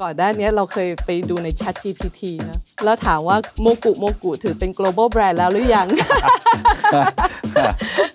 [0.00, 5.86] ก่อนหน้านี้เราเคยไปดูใน Chat GPT นะแล้วถามว่าโมกุโมกุถือเป็น global brand แล้วหรือยัง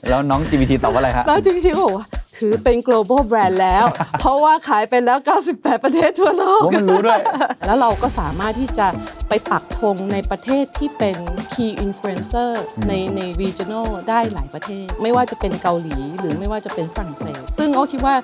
[0.10, 2.06] แล้วน้อง GPT ตอบว่าอะไรฮะ แล้ว GPT ก็บอกว่า
[2.38, 3.86] ถือเป็น global brand แล้ว
[4.20, 5.18] เพราะว่าขายไปแล้ว
[5.52, 7.22] 98 ประเทศทั่วโลกโอ้มันรู้ด้วย
[7.66, 8.88] แล้วเราก็สามารถที่จะ
[9.30, 11.18] ไปปักธงในประเทศที่เป็น
[11.54, 12.52] key influencer
[12.88, 18.16] ในใน regional ได้หลายประเทศ ไม่ว่าจะเป็นเกาหลีหรือไม่ว่าจะเป็นฝรั่งเศส ซึ่งโอ้คิดว่า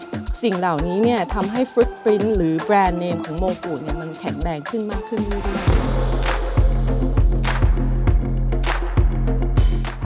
[0.44, 6.13] สิ่งเหล่านี้เนี่ยทำให้ footprint หรือแบรนด์เนมของโมกุเนี่ยมันแข็งแรงขึ้นมากขึ้นเรื่อยๆ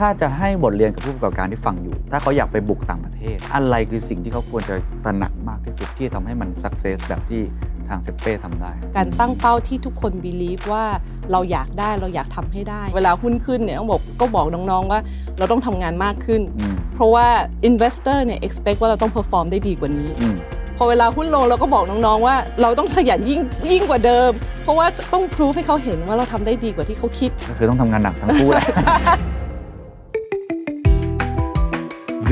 [0.02, 4.74] ้าจะให้บทเรียนกับผู้ประกอบการที่ฟังอยู่ ถ้าเขาอยากไปบุกต่างประเทศ อะไรคือสิ่งที่เขาควรจะ
[5.04, 7.42] ตระหนักมากที่สุดที่จะทำให้มันสักเซสแบบที่
[7.88, 10.84] ทางเซเป้ทำได้ การตั้งเป้าที่ทุกคน believe ว่า
[11.32, 15.00] เราอยากได้เราอยากทำให้ได้ เวลาหุ้นขึ้นเนี่ยต้องบอกก็บอกน้องๆว่า
[15.38, 17.26] เราต้องทำงานมากขึ้นอืมเพราะว่า
[17.68, 20.36] investor เนี่ย expect ว่าเราต้อง perform ได้ดีกว่านี้อืม
[20.76, 23.40] พอเวลาหุ้นลงเราก็บอกน้องๆว่า เราต้องขยันยิ่ง
[23.70, 24.30] ยิ่งกว่าเดิม
[24.62, 28.66] เพราะว่าต้อง prove ให้เขาเห็นว่าเราทำได้ดีกว่าที่เขาคิดก็คือต้องทำงานหนักทั้งคู่แหละ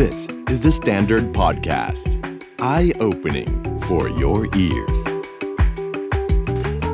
[0.05, 2.07] This is the Standard Podcast.
[2.61, 3.49] Eye opening
[3.89, 5.01] for your ears.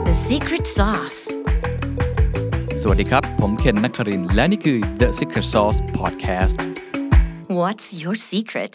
[0.09, 1.21] The secret sauce.
[2.81, 6.57] สวัสดีครับ ผมเคนนักครินทร์และนี่คือ The Secret Sauce Podcast
[7.61, 8.75] What's your secret?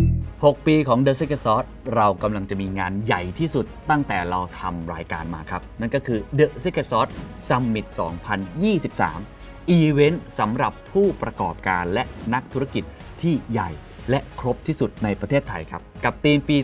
[0.00, 7.12] 6 ปีของ The Secret Sauce เรากำลังจะมีงานใหญ่ที่สุดตั้งแต่เราทำรายการมาครับ นั่นก็คือ The Secret Sauce
[7.48, 12.02] Summit 2023 อีเวนต์สำหรับผู้ประกอบการและ
[12.34, 12.84] นักธุรกิจ
[13.22, 13.70] ที่ใหญ่
[14.10, 16.56] และครบที่สุดในประเทศไทยครับ กับธีมปี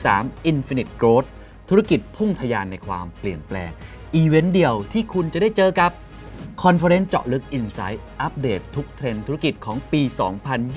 [0.00, 1.28] 2023 Infinite Growth
[1.68, 3.70] ธุรกิจพุ่งทะยานในความเปลี่ยนแปลง
[4.14, 5.90] อีเวนต์เดียวที่คุณจะได้เจอกับ
[6.62, 10.02] conference เจาะลึก Insight อัปเดตทุกเทรนด์ธุรกิจของปี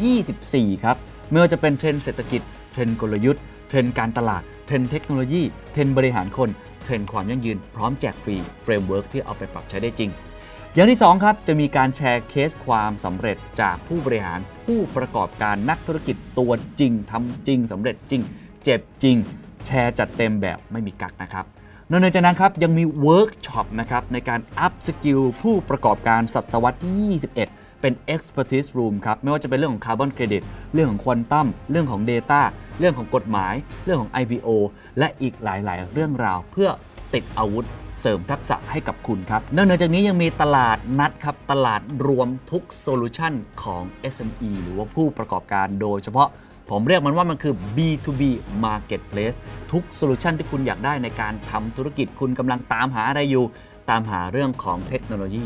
[0.03, 0.97] 2024 ครับ
[1.29, 2.41] ไม่ว่าจะเป็นเทรนด์เศรษฐกิจ
[2.71, 6.49] เทรนด์กลยุทธ์ เทรนด์การตลาด เทรนด์เทคโนโลยี เทรนด์บริหารคน
[6.83, 10.09] เทรนด์ความยั่งยืน พร้อมแจกฟรี framework ที่เอาไปปรับใช้ได้จริง
[10.77, 18.21] อย่างที่ 2 ครับ จะมีการแชร์เคสความสำเร็จจากผู้บริหารผู้ประกอบการนักธุรกิจตัวจริงทำจริงสำเร็จจริง
[18.63, 19.17] เจ็บจริง
[19.65, 21.45] แชร์จัดเต็มแบบไม่มีกักนะครับ
[21.89, 30.43] นอกจากนั้นครับยังมีเวิร์กช็อปนะครับในการ upskill ผู้ประกอบการศตวรรษที่ 21 เป็น Expertise Room ครับไม่ว่าจะเป็นเรื่องของ Carbon Credit
[30.73, 32.41] เรื่องของควอนตัมเรื่องของ Data
[32.79, 33.53] เรื่องของกฎหมาย
[33.85, 34.49] เรื่องของ IPO
[34.99, 36.69] และอีกหลาย ๆ เรื่องราวเพื่อ
[37.13, 37.67] ติดอาวุธ
[38.07, 46.29] เสริมทักษะให้กับคุณครับนอกจากนี้ยังมีตลาดนัดครับ ตลาดรวมทุก solution ของ SME หรือว่าผู้ประกอบการโดยเฉพาะ
[46.69, 48.21] ผมเรียกมันว่ามันคือ B2B
[48.65, 49.37] Marketplace
[49.71, 53.45] ทุก solution ที่คุณอยากได้ในการทำธุรกิจคุณกำลังตามหาอะไรอยู่
[53.89, 55.45] ตามหาเรื่องของเทคโนโลยี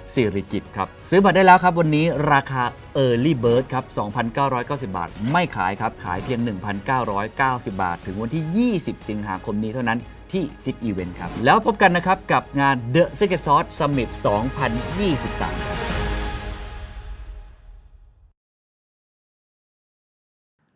[0.13, 2.63] สิริกิติ์ครับ ซื้อบัตรได้แล้วครับ วันนี้ราคา
[2.97, 3.85] Early Bird ครับ
[4.41, 6.39] 2,990 บาท ไม่ขายครับ ขายเพียง
[7.07, 9.99] 1,990 บาท ถึงวันที่ 20 สิงหาคมนี้เท่านั้น
[10.31, 14.09] ที่ Zipevent ครับ แล้วพบกันนะครับ กับงาน The Secret Sauce Summit
[14.87, 15.79] 2023ครับ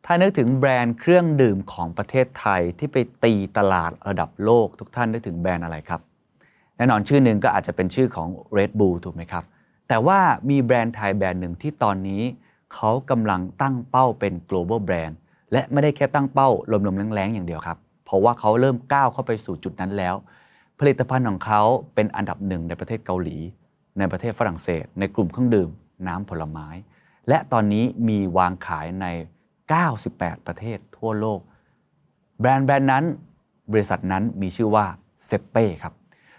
[0.06, 6.02] ถ้านึกถึงแบรนด์เครื่องดื่มของประเทศไทยที่ไปตีตลาดระดับโลกทุกท่านนึกถึงแบรนด์อะไรครับ
[6.78, 8.28] แน่นอนชื่อหนึ่งก็อาจจะเป็นชื่อของ
[8.58, 9.44] Red Bull ถูกไหมครับ
[9.88, 10.20] แต่ว่า
[10.50, 12.22] มีแบรนด์ไทยแบรนด์หนึ่งที่ตอนนี้
[12.74, 15.16] เขากำลังตั้งเป้าเป็น global brand
[15.52, 20.16] และไม่ได้แค่ตั้งเป้าลมๆแรงๆอย่างเดียวครับ เพราะว่าเขาเริ่มก้าวเข้าไปสู่จุดนั้นแล้ว
[20.80, 21.62] ผลิตภัณฑ์ของเขา
[21.96, 23.38] เป็นอันดับหนึ่งในประเทศเกาหลี
[23.98, 25.70] ในประเทศฝรั่งเศส ในกลุ่มเครื่องดื่ม
[26.08, 26.68] น้ำผลไม้
[27.30, 29.06] และตอนนี้มีวางขายใน
[29.72, 31.40] 98 ประเทศทั่วโลก
[32.40, 33.04] แบรนด์แบรนด์นั้น
[33.72, 34.86] บริษัทนั้นมีชื่อว่า
[35.26, 35.94] เซเป้ครับ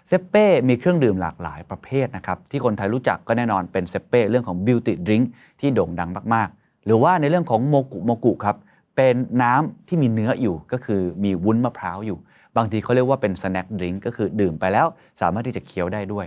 [0.07, 8.55] เซเป้มีเครื่องดื่มหลากหลายประเภทนะครับที่คนไทยรู้จักก็แน่นอนเป็นเซเป้เรื่องของบิวตี้ดริงก์ที่โด่งดังมากๆ หรือว่าในเรื่องของโมกุโมกุครับ
[8.95, 12.17] เป็นน้ำที่มีเนื้ออยู่ก็คือมีวุ้นมะพร้าวอยู่
[12.57, 14.87] บางทีเขาเรียกว่าเป็นสแน็คดริงก์ก็คือดื่มไปแล้ว
[15.21, 16.25] สามารถที่จะเคี้ยวได้ด้วย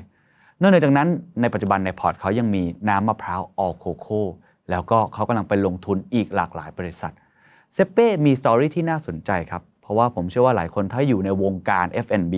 [0.61, 1.09] นอกจากนั้น
[1.41, 4.09] ในปัจจุบันในพอร์ตเขายังมีน้ำมะพร้าว All Coco
[4.71, 7.13] แล้วก็เขากำลังไปลงทุนอีกหลากหลายบริษัท
[7.75, 12.35] เซ็ปเป้มี story ที่น่าสนใจครับเพราะว่าผมเชื่อว่าหลายคนถ้าอยู่ในวงการ F&B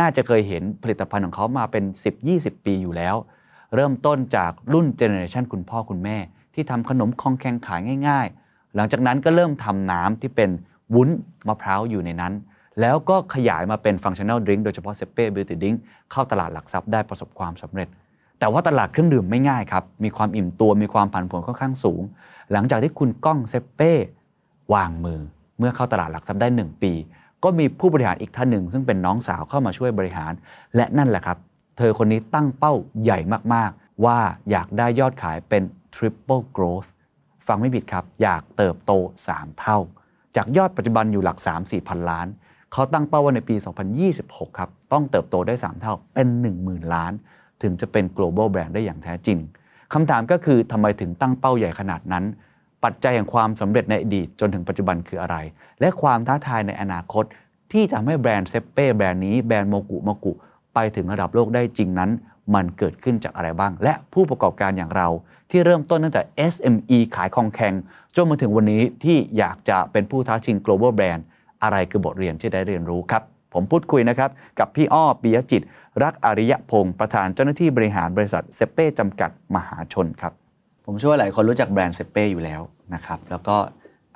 [0.00, 1.84] น่าจะเคยเห็นผลิตภัณฑ์ของเขามาเป็น
[2.24, 3.16] 10-20 ปีอยู่แล้ว
[3.74, 6.16] เริ่มต้นจากรุ่น generation คุณพ่อคุณแม่
[6.54, 10.50] ที่ทำขนมคองแข็งขายง่าย ๆ หลังจากนั้นก็เริ่มทำน้ำที่เป็น
[10.94, 11.08] วุ้น
[11.48, 12.32] มะพร้าวอยู่ในนั้น
[12.80, 15.74] แล้วก็ขยายมาเป็นฟังชั่น a ลดริงโดยเฉพาะเซเป้บิวตี้ดิง
[16.10, 17.88] เข้าตลาดหลักทรัพย์ได้ประสบความสำเร็จ
[18.38, 22.02] แต่ว่าตลาดเครื่องดื่มไม่ง่ายครับ มีความอิ่มตัวมีความผันผวนค่อนข้างสูง
[22.52, 23.92] หลังจากที่คุณก้องเซเป้
[24.74, 25.20] วางมือ
[25.58, 26.92] เมื่อเข้าตลาดหลักทรัพย์ได้ 1 ปี
[27.44, 30.32] ก็มีผู้บริหารอีกท่านหนึ่ง ซึ่งเป็นน้องสาวเข้ามาช่วยบริหาร
[30.76, 31.38] และนั่นแหละครับ
[31.78, 32.72] เธอคนนี้ตั้งเป้า
[33.02, 33.18] ใหญ่
[33.54, 34.18] มากๆ ว่า
[34.50, 35.62] อยากได้ยอดขายเป็น
[35.94, 36.88] triple growth
[37.46, 38.92] ฟังไม่ผิดครับ อยากเติบโต
[39.28, 39.78] 3 เท่า
[40.36, 42.26] จากยอดปัจจุบันอยู่หลัก 3-4พันล้าน
[42.72, 43.54] เขาตั้งเป้าว่าในปี
[44.06, 46.28] 2026 ครับ ต้องเติบโตได้ 3 เท่าเป็น
[46.60, 47.12] 10,000 ล้าน
[47.62, 49.38] ถึงจะเป็น global brand ได้อย่างแท้จริง
[49.92, 52.24] คำถามก็คือทำไมถึงตั้งเป้าใหญ่ขนาดนั้น
[52.86, 55.36] ปัจจัยแห่งความสำเร็จในอดีตจนถึงปัจจุบันคืออะไร
[55.80, 57.24] และความท้าทายในอนาคต
[57.72, 60.32] ที่ทำให้แบรนด์เซเป้แบรนด์นี้แบรนด์โมกุโมกุ
[60.74, 62.10] ไปถึงระดับโลกได้จริงนั้น
[62.54, 65.08] มันเกิดขึ้นจากอะไรบ้าง และผู้ประกอบการอย่างเรา
[65.50, 66.22] ที่เริ่มต้นตั้งแต่
[66.52, 67.74] SME ขายของแข็ง
[68.16, 71.22] จนมาถึงวันนี้ที่อยากจะเป็นผู้ท้าชิง global brand
[71.62, 73.22] อะไรคือบทเรียนที่ได้เรียนรู้ครับ
[73.54, 75.62] ผมพูดคุยนะครับ กับพี่อ้อปิยจิต
[76.02, 80.34] รักอริยพงศ์ประธานเจ้าหน้าที่บริหารบริษัทเซเป้จำกัดมหาชนครับ
[80.86, 82.60] ผมเชื่อว่าหลายคนรู้จักแบรนด์เซเป้อยู่แล้ว
[82.94, 83.56] นะครับแล้วก็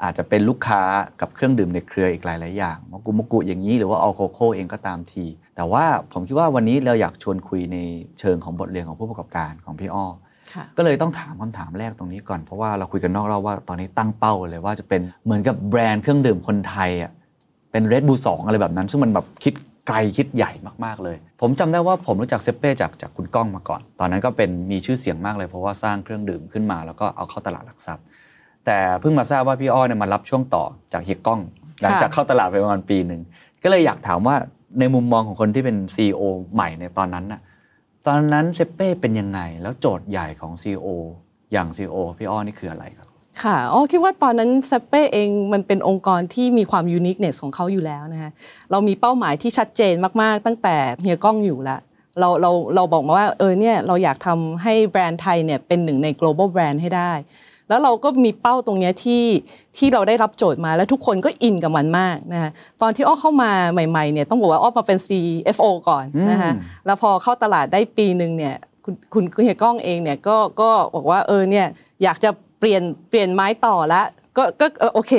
[0.03, 0.83] อาจจะเป็นลูกค้า
[1.21, 5.25] กับเครื่องดื่มในเครืออีกหลาย ๆ อย่างมกุมกุอย่างนี้หรือว่าออโคโคเองก็ตามที
[5.57, 7.79] แต่ว่าผมคิดว่าวันนี้เราอยากชวนคุยใน
[8.19, 10.07] เชิงของบทเรียนของผู้ประกอบการของพี่อ้อ
[10.55, 17.11] ค่ะก็เลยต้องถามคำถามแรกตรงนี้ก่อนเพราะว่าเราคุยกันนอกรอบว่าตอนนี้ตั้งเป้าเลยว่าจะเป็นเหมือนกับแบรนด์เครื่องดื่มคนไทยอะ
[17.73, 19.55] เป็นเรดบูสองอะไรแบบนั้น ซึ่งมันแบบคิด
[19.91, 20.53] ไกลคิดใหญ่
[20.85, 28.05] มากๆเลย ผมจำได้ว่าผมรู้จักเซเป้จากจากคุณก้องมาก่อน ตอนนั้นก็เป็นมีชื่อเสียงมากเลยเพราะว่าสร้างเครื่องดื่มขึ้นมาแล้วก็เอาเข้าตลาดหลักทรัพย์
[28.67, 31.41] แต่เพิ่งมาทราบว่าพี่อ้อเนี่ยมารับช่วงต่อจากเฮียก้อง
[31.83, 33.21] หลังจากเข้าตลาดไปประมาณปีหนึ่ง
[33.63, 34.37] ก็เลยอยากถามว่า
[34.79, 36.23] ในมุมมองของคนที่เป็น CEO
[36.55, 37.41] ใหม่ในตอนนั้นน่ะ
[38.07, 40.87] ตอนนั้นเซเป้เป็นยังไงแล้วโจทย์ใหญ่ของ CEO
[41.53, 43.10] อย่าง CEO พี่อ้อนี่คืออะไรครับ
[43.43, 48.31] ค่ะอ๋อคิดว่าตอนนั้นเซเป้เองมันเป็นองค์กรที่มีความยูนิคเนสของเขาอยู่แล้วนะคะ
[48.71, 51.79] เรามีเป้าหมายที่ชัดเจนมาก ๆ ตั้งแต่เฮียก้องอยู่ละ
[52.21, 57.13] เราเราเราบอกมาว่าเออเนี่ยเราอยากทำให้แบรนด์ไทยเนี่ยเป็นหนึ่งใน global brand ให้ได้
[57.69, 59.25] แล้วเราก็มีเป้าตรงเนี้ยที่
[59.77, 62.51] ที่เราได้รับโจทย์มาแล้วทุกคนก็อินกับมันมากนะคะ
[62.83, 68.55] ตอนที่อ้อเข้ามาใหม่ๆเนี่ยต้องบอกว่าอ้อมาเป็น CFO ก่อนนะคะอืมแล้วพอเข้าตลาดได้ปีหนึ่งเนี่ย
[68.85, 71.67] คุณคุณคุณเฮียก้องเองเนี่ยก็ก็บอกว่าเออเนี่ย
[72.03, 74.03] อยากจะ เปลี่ยนเปลี่ยนไม้ต่อละ
[74.37, 75.13] ก็ก็เออโอเค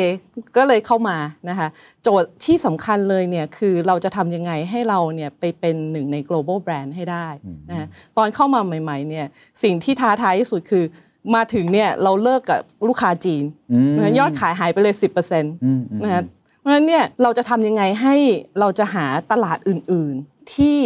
[0.57, 1.17] ก็เลยเข้ามา
[1.49, 1.67] นะคะ
[2.03, 7.27] โจทย์ที่สำคัญเลยเนี่ยคือเราจะทำยังไงให้เราเนี่ยไปเป็นหนึ่งใน global brand ให้ได้
[7.69, 9.25] นะคะตอนเข้ามาใหม่ๆเนี่ย
[9.63, 10.83] สิ่งที่ท้าทายที่สุดคือ
[11.35, 16.23] มาถึงเนี่ยเราเลิกกับลูกค้าจีนอืมนะคะยอดขายหายไปเลย 10%นอืมอืมะคะ
[16.59, 18.15] เพราะฉะนั้นเนี่ยเราจะทำยังไงให้
[18.59, 20.77] เราจะหาตลาดอื่น ๆที่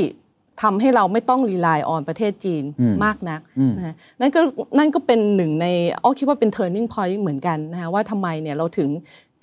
[0.63, 4.41] ทำให้เราไม่ต้องรีไลน์ออนประเทศจีนอืมมากนักอืมนะฮะนั่นก็
[4.77, 5.67] นั่นก็เป็นหนึ่งใน
[6.03, 8.91] อ้อคิดว่าเป็น turning point เหมือนกันนะคะว่าทำไมเนี่ยเราถึง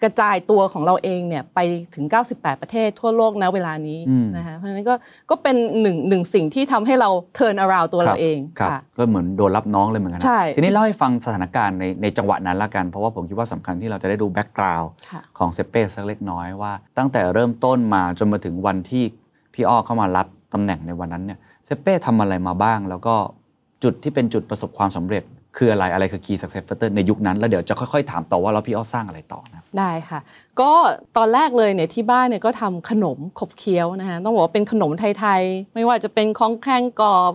[0.06, 1.58] กระจายตัวของเราเองเนี่ยไป
[1.94, 2.04] ถึง
[2.34, 4.94] 98 ประเทศทั่วโลกณเวลานี้อืมนะคะเพราะฉะนั้นก็
[5.30, 19.04] ก็เป็นหนึ่งหนึ่งสิ่งที่ทำให้เรา turn around ตัวเราเองครับค่ะก็เหมือนโดนรับน้องเลยเหมือนกันนะใช่ทีนี้เล่าให้ฟังสถานการณ์ในในจังหวะนั้นละกัน เพราะว่าผมคิดว่าสำคัญที่เราจะได้ดูแบ็กกราวด์ค่ะของเซเป้สักเล็กน้อยว่า ตั้งแต่เริ่มต้นมาจนมาถึงวันที่
[19.54, 23.14] พี่อ้อเข้ามารับ ตำแหน่งในวันนั้นเนี่ยเซเป้ทำอะไรมาบ้าง แล้วก็
[23.82, 25.24] จุดที่เป็นจุดประสบความสำเร็จ
[25.56, 30.20] คืออะไรอะไรคือ key success factor ในยุคนั้น แล้วเดี๋ยวจะค่อยๆ ถามต่อว่าแล้วพี่อ้อสร้างอะไรต่อนะได้ค่ะ
[30.60, 30.70] ก็
[31.16, 34.90] ตอนแรกเลยเนี่ยที่บ้านเนี่ยก็ทำขนมขบเคี้ยวนะคะต้องบอกว่าเป็นขนม
[35.20, 37.32] ไทยๆ ไม่ว่าจะเป็นของแครงกรอบ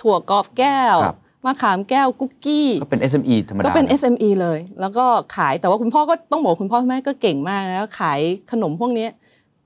[0.00, 5.06] ถั่วกรอบแก้วครับมะขามแก้วกุ๊กกี้ก็เป็น SME ธรรมดาก็เป็นนะ SME เลย แล้วก็
[5.36, 9.10] ขายแต่ว่าคุณพ่อก็ต้องบอกคุณพ่อคุณแม่ก็เก่งมากนะขายขนมพวกเนี้ย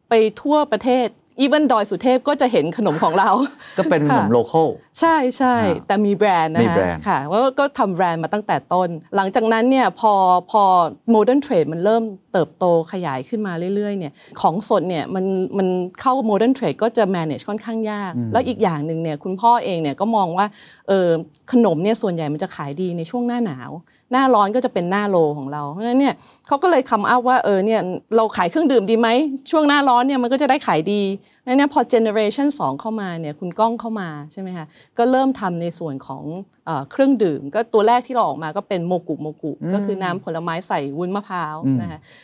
[0.09, 1.07] ไปทั่วประเทศ
[1.41, 3.31] อีเวนดอยสุเทพก็จะเห็นขนมของเรา
[3.79, 4.69] ก็เป็นขนมค่ะโลเคอล
[5.01, 10.13] ใช่ใช่อ่าแต่มีแบรนด์นะมีคะแบรนด์ค่ะว่าก็ทำแบรนด์มาตั้งแต่ต้น หลังจากนั้นเนี่ยพอ
[10.51, 10.63] พอ
[11.11, 15.25] modern trade มันเริ่ม เติบโตขยายขึ้นมาเรื่อยๆเนี่ยของสดเนี่ยมัน
[15.59, 15.69] มัน
[16.01, 20.47] เข้า modern trade ก็จะ manage ค่อนข้างยาก แล้วอีกอย่างหนึ่งเนี่ยคุณพ่อเองเนี่ยก็มองว่า
[20.89, 21.09] เออ
[21.53, 23.73] ขนมเนี่ยส่วนใหญ่มันจะขายดีในช่วงหน้าหนาว
[24.13, 26.15] หน้าร้อนก็จะเป็นหน้า low ของเรา เพราะฉะนั้นเนี่ย
[26.47, 27.81] เขาก็เลย come up ว่าเออเนี่ย
[28.17, 29.09] เราขายเครื่องดื่มดีไหม
[29.51, 31.03] ช่วงหน้าร้อนเนี่ยมันก็จะได้ขายดี
[31.45, 34.67] แล้วเนี่ยพอ generation 2เข้ามาเนี่ยคุณก้องเข้ามาใช่ไหมคะ
[34.99, 36.23] ก็เริ่มทำในส่วนของ
[36.67, 42.01] เอ่อเครื่องดื่ม ก็ตัวแรกที่เราออกมาก็เป็นโมกุโมกุ ก็คือน้ำผลไม้ใส่วุ้นมะพร้าวอืมนะคะ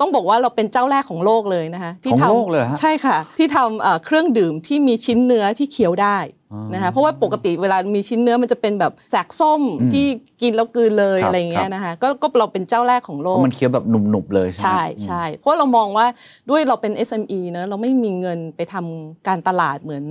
[0.00, 6.18] ต้องบอกว่าเราเป็นเจ้าแรกของโลกเลยนะคะที่ของทำโลกเลยเหรอฮะใช่ค่ะ ที่ทำเอ่อเครื่องดื่มที่มีชิ้นเนื้อที่เคี้ยวได้
[6.52, 10.06] อ๋อนะคะเพราะว่าปกติเวลามีชิ้นเนื้อมันจะเป็นแบบแสกส้มอืมที่
[10.42, 16.06] กินแล้วกลืนเลยครับอะไรอย่างเงี้ครัยบนะคะก็ก็เราเป็นเจ้าแรกของโลเพกราะมันเคี้ยวแบบหนุบๆเลยใช่ไหมใช่ใช่เพราะเรามองว่า
[16.50, 20.04] ด้วยเราเป็น SME เนอะเราไม่มีเงินไปทำการตลาดเหมือน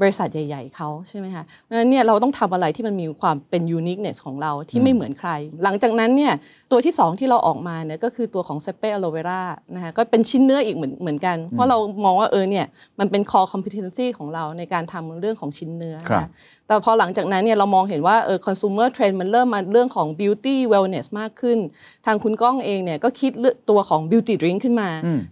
[0.00, 5.30] บริษัทใหญ่ ๆเขาใช่ไหมคะเพราะฉะนั้นเนี่ยเราต้องทำอะไรที่มันมีความเป็น uniqueness ของเราที่ไม่เหมือนใคร
[5.64, 6.32] หลังจากนั้นเนี่ย
[6.70, 9.42] ตัวที่ 2 ที่เราออกมาเนี่ยก็คือตัวของเซเปอโลเวรา
[9.74, 12.66] นะคะก็เป็นชิ้นเนื้ออีกเหมือนเหมือนกัน เพราะเรามองว่าเออเนี่ย
[12.98, 16.30] มันเป็น core competency ของเราในการทำเรื่องของชิ้นเนื้อครับนะ
[16.66, 21.58] แต่พอหลังจากนั้นเนี่ยเรามองเห็นว่าเออ consumer trend มันเริ่มมาเรื่องของ beauty wellness มากขึ้น
[22.06, 24.90] ทางคุณก้องเองเนี่ยก็คิดเรื่องตัวของ beauty drink ขึ้นมา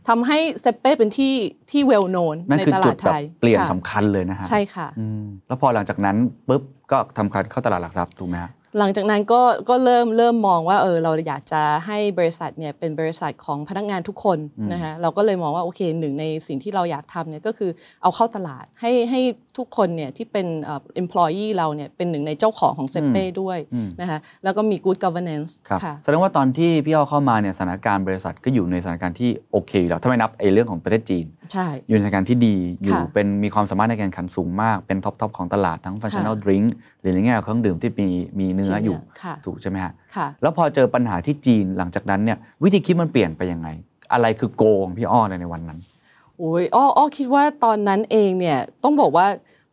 [0.08, 1.34] ทำให้เซเป้เป็นที่
[1.70, 6.16] ที่ well known นั่นในคือตจุลาดดแบไทบยเปลี่ยนค่ะสำคัญเลยนะฮะใช่ค่ะอืมแล้วพอหลังจากนั้น
[6.48, 14.38] ปุ๊บก็ทำการเข้าตลาดหลักทรัพย์ถูกไหมฮะ หลังจากนั้นก็ก็เริ่มเริ่มมองว่าเออเราอยากจะให้บริษัทเนี่ยเป็นบริษัทของพนักงานทุกคน
[14.72, 17.70] นะคะเราก็เลยมองว่าโอเคหนึ่งในสิ่งที่เราอยากทำเนี่ยก็คือ
[18.02, 19.20] เอาเข้าตลาดให้ให้
[19.58, 23.58] ทุกคนเนี่ยที่เป็นเอ่อ employee เราเนี่ยเป็นหนึ่งในเจ้าของของเซเป้ด้วย
[24.00, 36.66] นะคะแล้วก็มี good governance ครับค่ะแสดงว่าตอนที่พี่อ้อเข้ามาเนี่ยสถานการณ์บริษัทก็อยู่ในสถานการณ์ที่โอเคอยู่แล้วถ้าไม่นับไอ้เรื่องของประเทศจีนใช่อยู่ในสถานการณ์ที่ดีอยู่ค่ะเป็นมีความสามารถในการแข่งขันสูงมากเป็น top top ของตลาดทั้ง functional drink
[37.00, 38.08] หรือในแง่ของเครื่องดื่มที่มี
[38.40, 43.68] มีเนื้ออยู่ค่ะถูกใช่ไหมฮะค่ะแล้วพอเจอปัญหาที่จีนหลังจากนั้นเนี่ยวิธีคิดมันเปลี่ยนไปยังไง
[44.12, 49.26] อะไรคือ goal ของพี่อ้อในในวันนั้นโอ้ยอ้ออ้อคิดว่าตอนนั้นเองเนี่ยต้องบอกว่า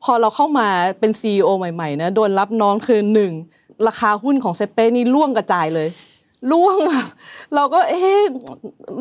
[0.04, 0.68] พอเราเข้ามา
[1.00, 3.32] เป็น CEO ใหม่ๆนะโดนรับน้องคือหนึ่ง
[3.88, 5.90] ราคาหุ้นของเซเป้นี่ร่วงกระจายเลย
[6.52, 7.08] ร่วงแบบ
[7.56, 8.22] เราก็เอ๊ะ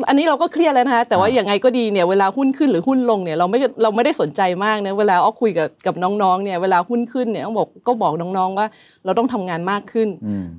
[0.07, 8.67] อันนี้เราก็เครียดแล้วนะคะแต่ว่าอย่างไงก็ดีเนี่ยเวลาหุ้นขึ้นหรือหุ้นลงเนี่ยเราไม่เราไม่ได้สนใจมากนะเวลาอ้อคุยกับกับน้องๆเนี่ยเวลาหุ้นขึ้นเนี่ยต้องบอกก็บอกน้องๆว่า
[9.05, 10.09] เราต้องทำงานมากขึ้น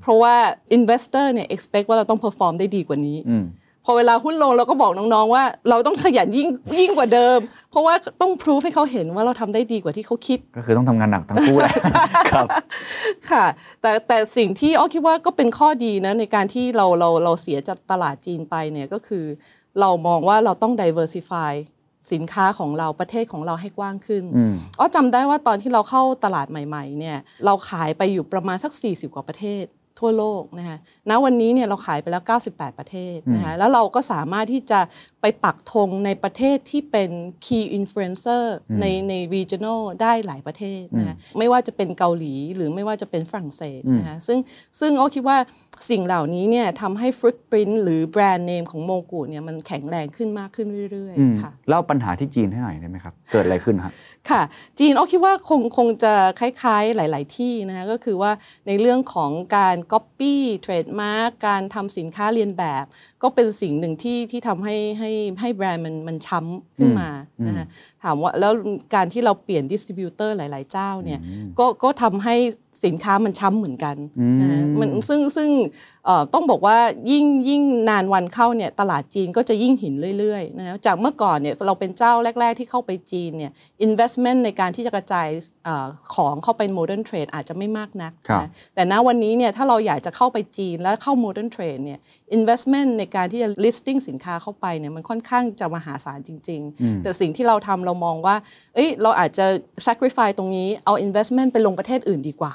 [0.02, 0.34] เพราะว่า
[0.76, 3.44] investor เนี่ย expect ว่าเราต้อง perform ได้ดีกว่านี้อืม
[3.84, 6.48] พอเวลาหุ้นลงเราก็บอกน้องๆว่า เราต้องขยันยิ่ง
[6.78, 7.38] ยิ่งกว่าเดิม
[7.70, 11.74] เพราะว่าต้องพิสูจให้เขาเห็นว่าเราทำได้ดีกว่าที่เขาคิด ก็คือต้องทำงานหนักทั้งคู่แหละ
[12.32, 12.46] ครับ
[13.30, 13.44] ค่ะ
[13.82, 19.24] แต่แต่สิ่งที่อ้อคิดว่าก็เป็นข้อดีนะในการที่เราเราเราเสียจากตลาดจีนไปเนี่ยก็คือ
[19.80, 21.52] เรามองว่าเราต้อง diversify
[22.12, 29.64] สินค้าของเราประเทศของเราให้กว้างขึ้นอืมอ้อจำได้ว่าตอนที่เราเข้าตลาดใหม่ ๆ เนี่ย เราขายไปอยู่ประมาณสัก 40 กว่าประเทศ
[29.98, 30.76] ทั่วโลกนะคะ
[31.10, 34.80] ณวันนี้เนี่ยเราขายไปแล้ว 98 ประเทศนะคะแล้วเราก็สามารถที่จะ
[35.22, 37.10] ไปปักธงในประเทศที่เป็น
[37.44, 38.44] key influencer
[38.80, 44.38] ในใน regional ได้หลายประเทศนะคะไม่ว่าจะเป็นเกาหลีหรือไม่ว่าจะเป็นฝรั่งเศสนะคะซึ่ง
[44.80, 45.38] ซึ่งอ้อคิดว่า
[45.90, 53.92] สิ่งเหล่านี้เนี่ยทำให้ footprint หรือแบรนด์เนมของโมกุเนี่ยมันแข็งแรงขึ้นมากขึ้นเรื่อยอืมๆค่ะเล่าปัญหาที่จีนให้หน่อยได้ไหมครับ เกิดอะไรขึ้นฮะ
[54.30, 54.42] ค่ะ
[54.78, 58.32] จีนอ้อคิดว่าคงคงจะคล้ายๆหลาย ๆ ที่นะคะก็คือว่า
[58.66, 62.84] ในเรื่องของการ Copy Trademark การทำสินค้าเรียนแบบ
[63.22, 67.08] ก็เป็นสิ่งหนึ่งที่ที่ทำให้ให้ให้แบรนด์มันมันช้ำขึ้นมา
[67.46, 67.66] นะคะ
[68.02, 68.52] ถามว่าแล้ว
[68.94, 71.20] การที่เราเปลี่ยนดิสติบิวเตอร์หลาย ๆ เจ้าเนี่ย
[71.58, 72.36] ก็ก็ทำให้
[72.84, 73.96] สินค้ามันช้ำเหมือนกัน
[74.40, 75.50] นะคะมันซึ่งซึ่ง
[76.06, 76.76] เอ่อต้องบอกว่า
[77.10, 83.52] ยิ่งยิ่งนานวันเข้าเนี่ยตลาดจีนก็จะยิ่งหินเรื่อยๆนะคะจากเมื่อก่อนเนี่ยเราเป็นเจ้าแรก ๆ ที่เข้าไปจีนเนี่ย
[83.86, 85.28] investment ในการที่จะกระจาย
[85.64, 91.98] เอ่อของเข้าไป modern trade อาจจะไม่มากนักครับนะแต่ณวันนี้เนี่ยถ้าเราอยากจะเข้าไปจีนแล้วเข้า modern trade เนี่ย
[92.36, 98.36] investment ในการที่จะ listing สินค้าเข้าไปเนี่ยมันค่อนข้างจะมหาศาลจริง ๆ แต่สิ่งที่เราทำเรามองว่า
[98.74, 99.46] เอ้ยเราอาจจะ
[99.86, 102.54] sacrifice ตรงนี้เอา investment ไปลงประเทศอื่นดีกว่า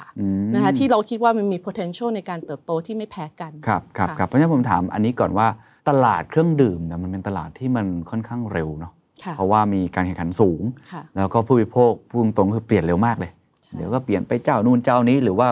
[0.54, 5.48] นะคะที่เราคิดว่ามันมี potential ในการเติบโตที่ไม่แพ้กันครับครับค่ะครับเพราะฉะนั้นผมถามอันนี้ก่อนว่า
[5.90, 8.92] ตลาดเครื่องดื่มเนี่ยมันเป็นตลาดที่มันค่อนข้างเร็วเนาะ
[9.24, 13.32] ค่ะเพราะว่ามีการแข่งขันสูงค่ะแล้วก็ผู้บริโภคพูดตรงๆคือเปลี่ยนเร็วมากเลย
[13.76, 15.48] เดี๋ยวก็เปลี่ยนไปเจ้านู่นเจ้านี้หรือว่า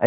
[0.00, 0.06] ไอ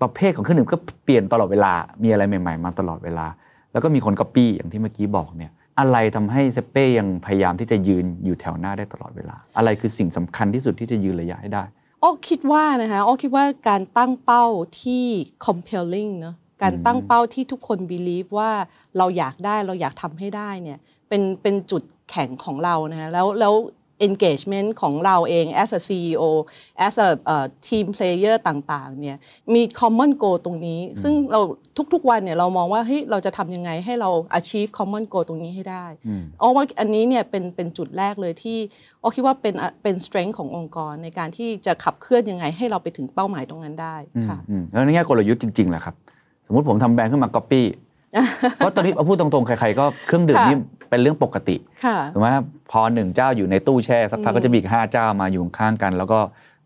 [0.00, 1.72] ประเภทของเครื่องดื่มก็เปลี่ยนตลอดเวลา
[2.02, 3.26] มีอะไรใหม่ ๆ มาตลอดเวลา
[3.72, 11.64] แล้วก็มีคนก๊อปปี้อย่างที่เมื่อกี้บอกเนี่ยอะไรทำให้เซเป้ยังพยายามที่จะยืนอยู่แถวหน้าได้ตลอดเวลา อะไรคือสิ่งสำคัญที่สุดที่จะยืนระยะให้ได้
[12.06, 14.44] อ้อคิดว่านะคะอ้อคิดว่าการตั้งเป้า
[14.82, 15.04] ที่
[15.46, 18.50] compelling เนอะการตั้งเป้าที่ทุกคน believe ว่า
[18.98, 23.54] เราอยากได้เราอยากทำให้ได้เนี่ยเป็นเป็นจุดแข็งของเรานะคะแล้วแล้ว
[24.06, 26.22] engagement ของเราเอง as a CEO
[26.86, 29.16] as a เอ่อ team player ต่างๆเนี่ย
[29.54, 31.40] มี common goal ตรงนี้ ซึ่งเรา
[31.92, 35.86] ทุกๆวันเนี่ยเรามองว่าเฮ้ยเราจะทำยังไงให้เรา achieve common goal ตรงนี้ให้ได้
[36.40, 38.58] อ้อว่าอันนี้เนี่ยเป็นเป็นจุดแรกเลยที่
[39.02, 43.96] อ้อคิดว่าเป็นเป็น strength ขององค์กรในการที่จะขับเคลื่อนยังไงให้เราไปถึงเป้าหมายตรงนั้นได้
[44.28, 45.94] ค่ะอืมแล้วในแง่กลยุทธ์จริงๆแหละครับ
[46.46, 47.66] สมมติผมทำแบรนด์ขึ้นมาก๊อปปี้
[48.56, 50.58] เพราะตอนนี้เอาพูดตรงๆ ใครๆ ก็เครื่องดื่มค่ะนี่
[50.90, 52.28] เป็นเรื่องปกติค่ะถูกไหม
[52.70, 56.18] พอหนึ่งเจ้าอยู่ในตู้แช่สักพักก็จะมีอีกห้าเจ้ามาอยู่ข้างๆกัน แล้วก็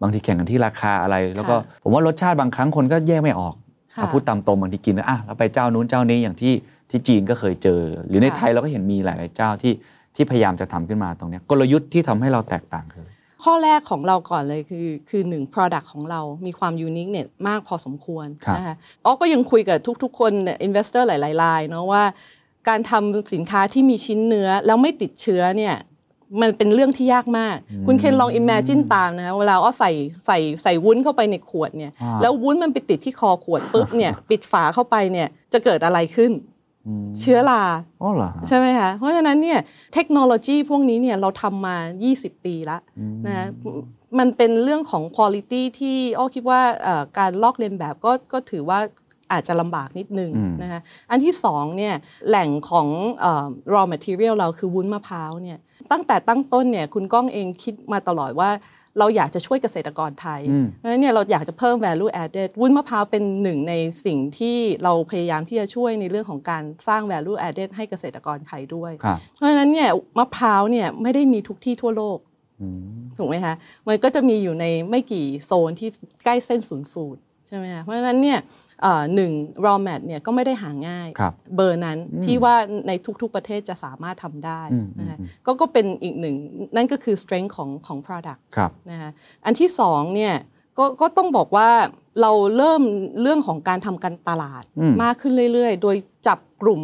[0.03, 3.55] บางทีแข่งกันที่ราคาอะไร แล้วก็ผมว่ารสชาติบางครั้งคนก็แยกไม่ออก
[3.95, 6.55] ค่ะเอาพูดตามตรงบางทีกินแล้วอะเราไปเจ้านู้นเจ้านี้อย่างที่
[6.91, 9.73] ที่จีนก็เคยเจอ หรือในค่ะไทยเราก็เห็นมีหลายๆเจ้าที่
[10.17, 13.07] ที่พยายามจะทำขึ้นมาตรงเนี้ยกลยุทธ์ที่ทำให้เราแตกต่างคือ
[13.45, 22.03] ข้อแรกของเราก่อนเลยคือคือหนึ่ง product ของเรามีความ unique เนี่ยมากพอสมควรครับนะคะอ๋อก็ยังคุยกับทุกๆ คนเนี่ย investor หลายๆรายเนาะว่า
[22.69, 25.75] การทำสินค้าที่มีชิ้นเนื้อแล้วไม่ติดเชื้อเนี่ย
[26.41, 29.91] มันเป็นเรื่องที่ยากมาก คุณเคนลอง imagine ตามนะคะเวลาอ้อใส่
[30.27, 36.33] ใส่ใส่วุ้นเข้าไปในขวดเนี่ยอ่าแล้ววุ้นมันไปติดที่คอขวดปุ๊บเนี่ยปิดฝาเข้าไปเนี่ยจะเกิดอะไรขึ้น
[37.21, 37.63] เชื้อรา
[38.03, 39.59] อ๋อเหรอฮะใช่ไหมคะเพราะฉะนั้นเนี่ย
[39.95, 41.77] เทคโนโลยีพวกนี้เนี่ยเราทำมา
[42.11, 42.81] 20 ปีแล้ว
[43.27, 43.47] นะ
[44.19, 48.79] มันเป็นเรื่องของ quality ที่อ้อคิดว่าเอ่อการลอกเลียนแบบก็ก็ถือว่า
[49.33, 51.95] อาจจะลำบากนิดนึงอืมนะคะอันที่สองเนี่ย
[52.29, 52.89] แหล่งของ
[53.21, 55.59] เอ่อ raw material เราคือวุ้นมะพร้าวเนี่ย
[55.91, 58.51] ตั้งแต่ตั้งต้นเนี่ยคุณก้องเองคิดมาตลอดว่า
[58.99, 72.19] เราอยากจะช่วยเกษตรกรไทยอืมเพราะฉะนั้นเนี่ยเราอยากจะเพิ่ม value added วุ้นมะพร้าวเป็นหนึ่งในสิ่งที่เราพยายามที่จะช่วยในเรื่องของการสร้าง value added ให้เกษตรกรไทยด้วยครับเพราะฉะนั้นเนี่ยมะพร้าวเนี่ยไม่ได้มีทุกที่ทั่วโลก
[72.61, 72.81] อืม
[73.19, 73.55] ถูกไหมคะ
[73.89, 75.89] มันก็จะมีอยู่ในไม่กี่โซนที่
[76.25, 78.70] ใกล้เส้นศูนย์สูตรใช่ไหมคะเพราะฉะนั้นเนี่ยเอ่อ
[79.15, 79.33] หนึ่ง
[79.65, 82.55] raw mat เนี่ยก็ไม่ได้หาง่ายครับเบอร์นั้นที่ว่า
[82.87, 86.37] ในทุกๆประเทศจะสามารถทำได้อืมนะคะอืมก็ก็เป็นอีกหนึ่ง
[86.77, 89.11] นั่นก็คือ strength ของของ product ครับนะคะ
[89.45, 90.35] อันที่สองเนี่ย
[90.79, 91.71] ก็ก็ต้องบอกว่า
[92.21, 92.83] เราเริ่ม
[93.23, 95.97] เรื่องของการทำการตลาดอืมมากขึ้นเรื่อยๆ โดย
[96.27, 96.83] จับกลุ่ม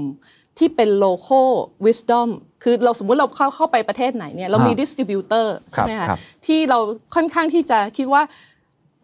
[0.59, 1.49] ที่เป็น local
[1.87, 2.29] wisdom
[2.63, 6.79] คือเราสมมุติเราเข้าเข้าไปประเทศไหนเนี่ยเรามีฮะ distributor ใช่ไหมครัคะบครับที่เรา
[7.15, 8.23] ค่อนข้างที่จะคิดว่า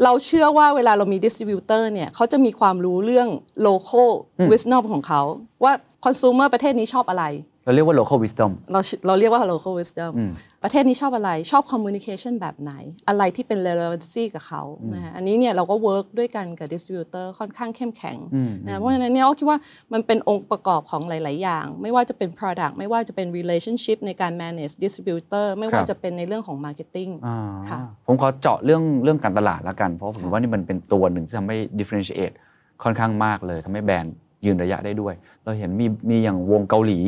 [0.04, 3.28] เราเชื่อว่าเวลาเรามี distributor เนี่ยเขาจะมีความรู้เรื่อง
[3.66, 4.10] local
[4.50, 5.22] wisdom ของเขา
[5.64, 5.72] ว่า
[6.04, 7.26] consumer ประเทศนี้ชอบอะไร
[7.64, 10.32] เราเรียกว่า local wisdom เราเราเรียกว่า local wisdom อืม
[10.62, 12.72] ประเทศนี้ชอบอะไรชอบ communication แบบไหน
[13.08, 14.62] อะไรที่เป็น relevancy กับเขา
[14.94, 19.58] นะฮะอันนี้เนี่ยเราก็ work ด้วยกันกับ distributor ค่อนข้างเข้มแข็งอืมนะเพราะฉะนั้นเนี่ยเราคิดว่า
[19.92, 27.38] มันเป็นองค์ประกอบของหลาย ๆ อย่าง ไม่ว่าจะเป็น product ไม่ว่าจะเป็น relationship ในการ manage distributor ไม่ว่าจะเป็นในเรื่องของ marketing อ่า
[27.70, 32.34] ค่ะผมขอเจาะเรื่องเรื่องการตลาดแล้วกัน เพราะผมว่านี่มันเป็นตัวหนึ่งที่ทำให้ differentiate
[32.82, 34.14] ค่อนข้างมากเลยทำให้แบรนด์
[34.44, 37.00] ยืนระยะได้ด้วย เราเห็นมีมีอย่างวงเกาหลี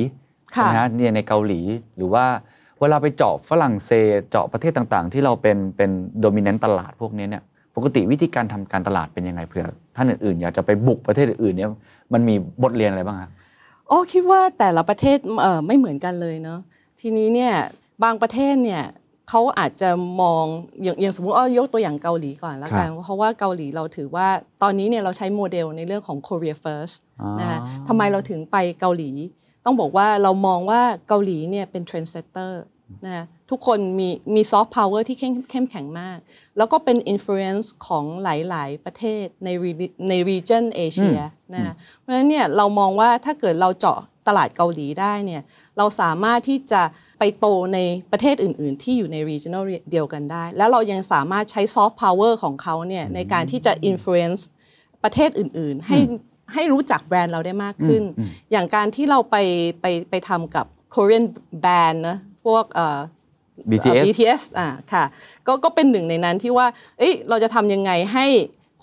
[0.57, 1.61] ค่ะใช่ไหมฮะเนี่ยในเกาหลี
[1.97, 2.25] หรือว่า
[2.81, 7.43] เวลาไปเจาะฝรั่งเศสเจาะประเทศต่างๆ ที่เราเป็นเป็นโดมิเนนต์ตลาดพวกนี้เนี่ย
[7.77, 11.71] ปกติวิธีการทำการตลาดเป็นยังไงเผื่อท่านอื่นๆอยากจะไปบุกประเทศอื่นๆเนี่ย
[12.13, 13.31] มันมีบทเรียนอะไรบ้างครับ
[13.89, 16.61] โอ้คิดว่าแต่ละประเทศเอ่อไม่เหมือนกันเลยเนาะ
[17.01, 17.53] ทีนี้เนี่ย
[18.05, 18.83] บางประเทศเนี่ย
[19.29, 19.91] เขาอาจจะ
[20.23, 20.45] มอง
[20.83, 24.29] อย่างอย่างสมมติอ้อกตัวอย่างเกาหลีก่อนแล้วกันเพราะว่าเกาหลีเราถือว่า
[24.63, 29.11] ตอนนี้เนี่ยเราใช้โมเดลในเรื่องของ Korea First อ่านะคะทำไมเราถึงไปเกาหลี
[29.65, 32.63] ต้องบอกว่าเรามองว่าเกาหลีเนี่ยเป็น trendsetter
[33.05, 36.19] นะคะทุกคนมีมีซอฟต์พาวเวอร์ที่เข้มเข้มแข็งมาก
[36.57, 41.19] แล้วก็เป็นอิ f ฟ u e n c e ของหลาย ๆ ประเทศใน re- ใน region เอเชีย
[41.55, 43.99] นะคะเพราะฉะนั้นเนี่ยเรามองว่าถ้าเกิดเราเจาะ
[44.29, 45.43] ตลาดเกาหลีได้เนี่ย
[45.79, 46.83] เราสามารถที่จะ
[47.19, 47.79] ไปโตใน
[48.13, 54.43] ประเทศอื่น ๆ ที่อยู่ใน regional เดียวกันได้ แล้วเรายังสามารถใช้ซอฟต์พาวเวอร์ของเขาเนี่ยในการที่จะ influence
[55.05, 55.99] ประเทศอื่น ๆ ให้
[56.55, 58.03] ให้รู้จักแบรนด์เราได้มากขึ้น
[58.51, 59.37] อย่างการที่เราไป
[59.81, 61.25] ไปไปทำกับ Korean
[61.65, 62.99] band นะพวกเอ่อ
[63.71, 65.05] BTS เอ่อ BTS อ่าค่ะ
[65.47, 66.67] ก็ก็เป็นหนึ่งในนั้นที่ว่า
[66.99, 68.27] เอ้ยเราจะทำยังไงให้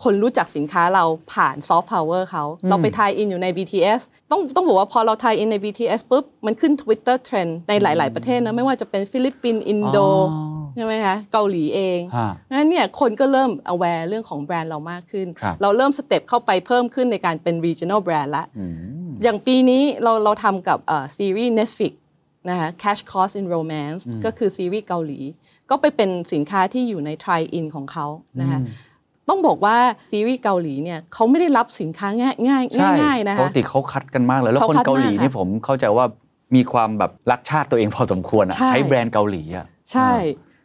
[0.03, 8.53] คนรู้จักสินค้าเราผ่านซอฟต์พาวเวอร์เขาเราไป tie-in อยู่ใน BTS ต้องต้องบอกว่าพอเรา tie-in ใน BTS ปุ๊บ มันขึ้น Twitter Trend ในหลาย ๆ ประเทศนะ
[8.55, 18.65] ไม่ว่าจะเป็นฟิลิปปินส์อินโดอ๋อใช่ไหมคะเกาหลีเองฮะนั้นเนี่ยคนก็เริ่ม aware เรื่องของแบรนด์เรามากขึ้นครับเราเริ่ม step เข้าไปเพิ่มขึ้นในการเป็น regional brand ละอื
[19.07, 21.93] มอย่างปีนี้เราเราทำกับเอ่อซีรีส์ Netflix
[22.49, 25.19] นะคะ Crash Course in Romance ก็คือซีรีส์เกาหลี
[25.69, 28.07] ก็ไปเป็นสินค้าที่อยู่ใน tie-in ของเขา
[28.41, 28.59] นะคะ
[29.31, 29.77] ต้องบอกว่า
[30.11, 36.05] ซีรีส์เกาหลีเนี่ยเขาไม่ได้รับสินค้าง่ายง่ายใช่ง่ายๆนะคะปกติเขาคัดกันมากเลยแล้วเขาคนคัดเกาหลีมากนี่ค่ะผมเข้าใจว่า
[36.55, 40.11] มีความแบบรักชาติตัวเองพอสมควรอะใช่ใช้แบรนด์เกาหลีอะใช่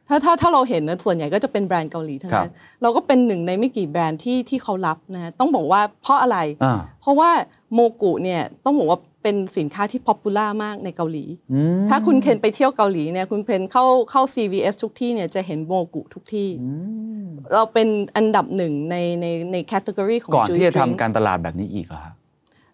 [0.08, 2.52] ถ้าถ้าถ้าเราเห็นนะส่วนใหญ่ก็จะเป็นแบรนด์เกาหลีทั้งนั้นครับ
[2.82, 7.30] เราก็เป็นหนึ่งในไม่กี่แบรนด์ที่ที่เขารับนะต้องบอกว่าเพราะอะไรอ่าเพราะว่า
[7.74, 16.48] โมกุเนี่ยต้องบอกว่า เป็นสินค้าที่ popular มากในเกาหลีอืมถ้าคุณเคนไปเที่ยวเกาหลีเนี่ยคุณเพนเข้าเข้า CVS ทุกที่เนี่ยจะเห็นโมกุทุกที่
[17.52, 22.14] เราเป็นอันดับหนึ่งในในในแคตตากรีของก่อน Jewish ที่จะ drink ทำการตลาดแบบนี้อีกเหรอครับ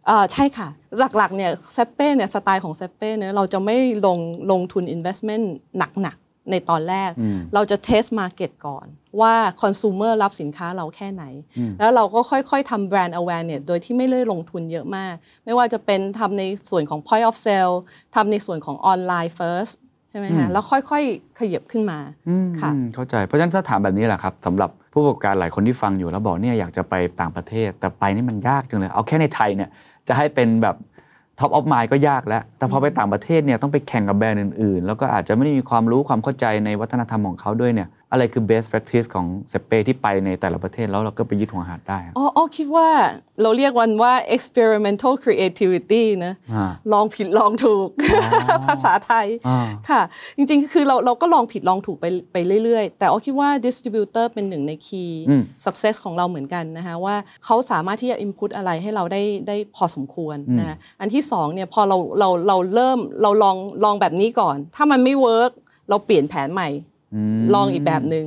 [0.06, 0.68] เอ่อใช่ค่ะ
[1.16, 4.18] หลักๆเนี่ยเซเป้เนี่ยสไตล์ของเซเป้เนี่ยเราจะไม่ลง
[4.50, 5.44] ลงทุน investment
[5.78, 8.86] หนักๆ ในตอนแรกอืมเราจะ test market ก่อน
[9.20, 11.24] ว่าคอน sumer รับสินค้าเราแค่ไหน
[11.78, 17.74] แล้วเราก็ค่อยๆทำ brand awareness โดยที่ไม่ได้ลงทุนเยอะมาก ไม่ว่าจะเป็นทำในส่วนของ point of sale
[18.14, 19.72] ทำในส่วนของ online first
[20.10, 21.98] ใช่ไหมฮะแล้วค่อยๆ ขยับขึ้นมา
[22.60, 29.70] ค่ะอืมเข้าใจ เพราะฉะนั้นถ้าถามแบบนี้แหละครับสำหรับผู้ประกอบการหลายคนที่ฟังอยู่แล้วบอกเนี่ยอยากจะไปต่างประเทศ แต่ไปนี่มันยากจังเลย เอาแค่ในไทยเนี่ย
[30.08, 30.76] จะให้เป็นแบบ
[31.38, 42.88] top of mind ก็ยากแล้ว แต่พอไปต่างประเทศเนี่ยต้องไปแข่งกับแบรนด์อื่นๆ แล้วก็อาจจะไม่ได้มีความรู้ความเข้าใจในวัฒนธรรมของเขาด้วยเนี่ย อะไรคือ best practice ของเซเป้ที่ไปในแต่ละประเทศแล้วเราก็ไปยึดหัวหาดได้อะอ๋ออ๋อคิดว่า
[43.42, 47.88] เราเรียกมันว่า experimental creativity นะอ่าลองผิดลองถูก
[48.66, 50.00] ภาษาไทยอ่าค่ะ
[50.36, 65.52] จริงๆ คือเราเราก็ลองผิดลองถูกไปไปเรื่อยๆ แต่อ๋อคิดว่า distributor เป็นหนึ่งใน key อืม success ของเราเหมือนกันนะคะว่าเขาสามารถที่จะ input อะไรให้เราได้ได้พอสมควรนะคะอันที่สองเนี่ยพอเราเราเราเริ่มเราลองลองแบบนี้ก่อน ถ้ามันไม่ work
[65.90, 66.68] เราเปลี่ยนแผนใหม่
[67.54, 68.26] ลองอีกแบบหนึง่ง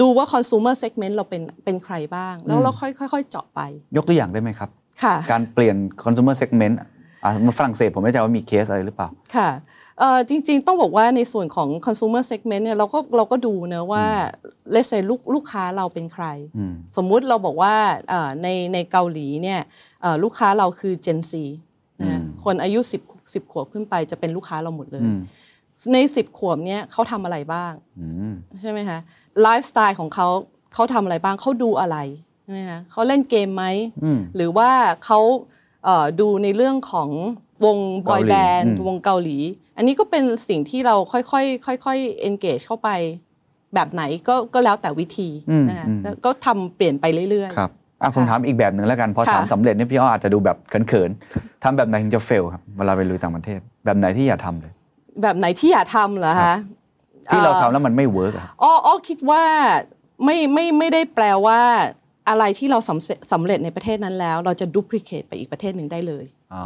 [0.00, 3.60] ดูว่า consumer segment เราเป็นเป็นใครบ้าง แล้วเราค่อยๆค่อยๆเจาะไป
[3.96, 4.70] ยกตัวอย่างได้ไหมครับ
[5.02, 6.74] ค่ะการเปลี่ยน consumer segment
[7.24, 9.50] อะฝรั่งเศสผมไม่แน่ใจว่ามีเคสอะไรหรือเปล่า ค่ะ
[9.98, 14.04] เอ่อจริงๆ ต้องบอกว่าในส่วนของ consumer segment เนี่ยเราก็เราก็ดูนะว่า
[14.72, 16.24] เลสเซลูกลูกค้าเราเป็นใคร
[16.56, 17.74] อืมสมมุติเราบอกว่า
[18.08, 19.60] เอ่อในในเกาหลีเนี่ย
[20.02, 21.32] เอ่อลูกค้าเราคือ Gen Z
[22.00, 25.20] นะฮะคนอายุ 10 10 ขวบขึ้นไปจะเป็นลูกค้าเราหมดเลยอืม
[25.92, 28.98] ใน10ขวบเนี่ยเขาทำอะไรบ้างอืมใช่ไหมคะ
[29.42, 30.28] ไลฟ์สไตล์ของเขา
[30.74, 31.98] เขาทำอะไรบ้างเขาดูอะไร
[32.42, 33.64] ใช่ไหมคะเขาเล่นเกมไหม
[34.04, 34.70] อืมหรือว่า
[35.04, 35.20] เขา
[35.84, 37.10] เอ่อดูในเรื่องของ
[37.64, 39.38] วงบอยเกาหลีแบนด์อืมวงเกาหลี
[39.76, 41.42] อันนี้ก็เป็นสิ่งที่เราค่อ
[41.74, 42.90] ยๆค่อยๆ engage เข้าไป
[43.74, 45.28] แบบไหนก็ก็แล้วแต่วิธี
[45.68, 47.70] นะคะแล้วก็ทำเปลี่ยนไปเรื่อยๆครับ
[48.02, 54.72] อะผมถามอีกแบบหนึ่งแล้วกัน พอค่ะถามสำเร็จเนี่ยพี่อ้ออาจจะดูแบบเขินๆทำแบบไหนถึงจะ fail ครับเวลาไปลุยต่างประเทศ แบบไหนที่อย่าทำเลย
[55.22, 56.54] แบบไหนที่อย่าทำเหรอคะ
[57.32, 59.42] ที่เราอ่อทำแล้วมันไม่ work อะอ้ออ้อคิดว่า
[60.24, 61.60] ไม่ไม่ไม่ได้แปลว่า
[62.28, 66.24] อะไรที่เราสำเร็จสำเร็จในประเทศนั้นแล้ว เราจะ duplicate ไปอีกประเทศหนึ่งได้เลย
[66.54, 66.64] อ๋อ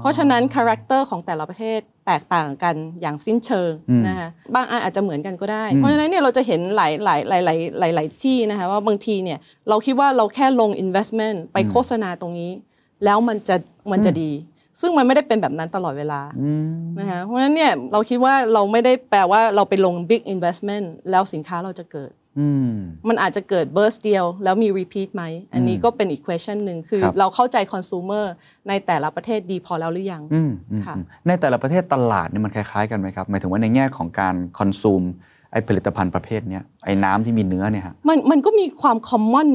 [0.00, 12.50] เพราะฉะนั้น character ของแต่ละประเทศแตกต่างกันอย่างสิ้นเชิงอืมนะคะบางอันอาจจะเหมือนกันก็ได้ เพราะฉะนั้นเนี่ยเราจะเห็นหลายหลายหลายหลายหลายหลายที่นะคะว่าบางทีเนี่ยเราคิดว่าเราแค่ลง investment ไปโฆษณาตรงนี้
[13.04, 13.56] แล้วมันจะ
[13.92, 14.30] มันจะดี
[14.80, 22.72] ซึ่งมันไม่ได้เป็นแบบนั้นตลอดเวลาอืมนะคะเพราะฉะนั้นเนี่ยเราคิดว่าเราไม่ได้แปลว่าเราไปลง big investment แล้วสินค้าเราจะเกิดอืม
[23.08, 28.24] มันอาจจะเกิด burst เดียว แล้วมี repeat ไหม อันนี้ก็เป็นอีก question หนึ่งคือครับเราเข้าใจ consumer
[28.68, 35.02] ในแต่ละประเทศดีพอแล้วหรือยังอืมอืมค่ะอืมในแต่ละประเทศตลาดเนี่ยมันคล้ายๆกันไหมครับหมายถึงว่าในแง่ของการคอนซูม
[35.52, 39.50] ไอผลิตภัณฑ์ประเภทเนี้ยไอ้น้ำที่มีเนื้อเนี่ยฮะมันมันก็มีความ common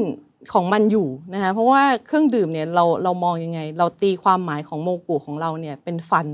[0.52, 6.26] ของมันอยู่นะคะเพราะว่าเครื่องดื่มเนี่ยเราเรามองยังไง เราตีความหมายของโมกุของเราเนี่ยเป็นฟัน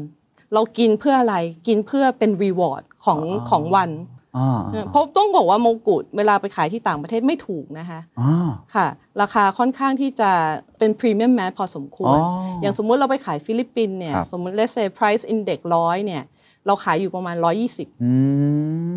[0.55, 3.91] เรากินเพื่ออะไรกินเพื่อเป็น reward ของอ๋อของวัน
[4.37, 4.47] อ๋อ
[4.91, 8.31] เพราะต้องบอกว่าโมกุเวลาไปขายที่ต่างประเทศไม่ถูกนะคะอ๋อ
[8.75, 8.87] ค่ะ
[9.21, 10.31] ราคาค่อนข้างที่จะ
[10.79, 12.27] เป็น premium mass พอสมควรอ๋อ
[12.61, 16.23] ออย่างสมมุติเราไปขายฟิลิปปินส์เนี่ยครับสมมติ let's say price index ร้อยเนี่ย
[16.67, 17.37] เราขายอยู่ประมาณ
[17.69, 18.13] 120อื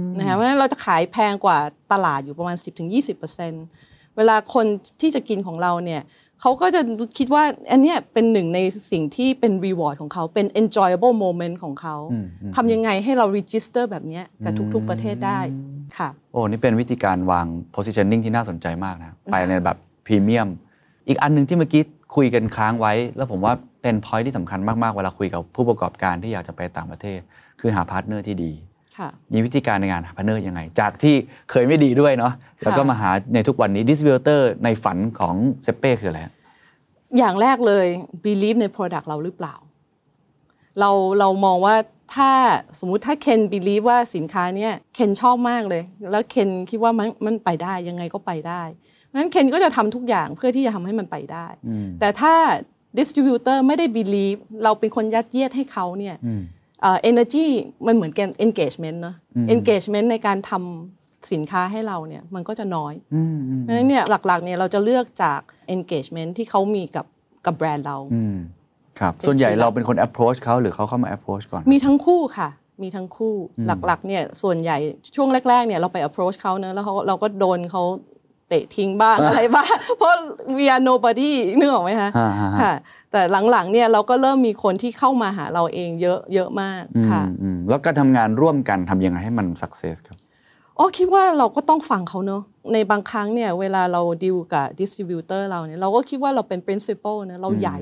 [0.02, 1.58] มนะคะเพราะฉะนั้นเราจะขายแพงกว่า
[1.91, 3.88] ตลาดอยู่ประมาณ 10-20%
[4.20, 4.66] เวลาคน
[5.02, 6.02] ที่จะกินของเราเนี่ย
[6.42, 6.82] เขาก็จะ
[7.18, 8.60] คิดว่าอันเนี้ยเป็นหนึ่งใน
[8.92, 15.40] สิ่งที่เป็น reward ของเขาเป็น enjoyable moment ของเขาอืมอืมทำยังไงให้เรา register แบบเนี้ยกับทุก ๆ ประเทศได้
[15.98, 20.48] ค่ะโอ้นี่เป็นวิธีการวาง positioning ที่น่าสนใจมากนะไปในแบบพรีเมียม
[21.08, 21.84] อีกอันหนึ่งที่เมื่อกี้
[22.16, 27.20] คุยกันค้างไว้ แล้วผมว่าเป็น point ที่สำคัญมาก ๆ เวลาคุยกับผู้ประกอบการที่อยากจะไปต่างประเทศ
[27.60, 28.69] คือหา partner ที่ดีค่ะ
[29.34, 31.16] มีวิธีการในการหา partner ยังไง จากที่
[31.52, 32.34] เคยไม่ดีด้วยเนาะ
[32.64, 36.34] แล้วก็มาหาในทุกวันนี้ดิส t ิ b เตอร์ในฝันของเซเป้คืออะไรฮะ
[37.18, 37.86] อย่างแรกเลย
[38.26, 39.56] believe ใน product เราหรือเปล่า
[40.80, 41.76] เราเรามองว่า
[42.16, 42.32] ถ้า
[42.80, 48.64] สมมุติถ้าเคน believe ว่าสินค้าเนี้ยเคนชอบมากเลย แล้วเคนคิดว่ามันมันไปได้ยังไงก็ไปได้
[49.06, 51.48] เพราะฉะนั้นเคนก็จะทำทุกอย่างเพื่อที่จะทำให้มันไปได้
[52.00, 52.34] แต่ถ้า
[52.98, 56.16] distributor ไม่ได้ believe เราเป็นคนยัดเยียดให้เขาเนี่ย
[56.82, 57.48] เอ่อ energy
[57.88, 59.15] มันเหมือนกัน engagement เนอะ
[59.54, 62.94] engagement ในการทำสินค้าให้เราเนี่ยมันก็จะน้อย
[63.62, 65.39] เพราะฉะนั้นเนี่ยหลักๆเนี่ยเราจะเลือกจาก
[65.76, 67.06] engagement ที่เขามีกับ
[67.46, 68.38] กับแบรนด์เราอืม
[69.00, 72.50] ครับส่วนใหญ่เราเป็นคน approach เขาหรือเขาเข้ามา approach ก่อน มีทั้งคู่ค่ะ
[72.84, 73.36] มีทั้งคู่
[73.86, 74.78] หลักๆเนี่ยส่วนใหญ่
[75.15, 77.84] ช่วงแรกๆเนี่ยเราไป approach เขาเนอะแล้วเขาเราก็โดนเขา
[78.50, 80.12] เตะทิ้งบ้างอะไรบ้างเพราะ
[80.58, 82.74] we are nobody นึกออกไหมคะฮะฮะฮะค่ะ
[83.12, 90.18] แต่หลังๆเนี่ยเราก็เริ่มมีคนที่เข้ามาหาเราเองเยอะเยอะมากค่ะอืมอืมแล้วการทำงานร่วมกันทำยังไงให้มัน success ครับ
[90.78, 92.42] อ๋อคิดว่าเราก็ต้องฟังเขาเนอะ
[92.74, 97.80] ในบางครั้งเนี่ยเวลาเราดีลกับดิสติบิวเตอร์เราเนี่ยเราก็คิดว่าเราเป็น principal นะเราใหญ่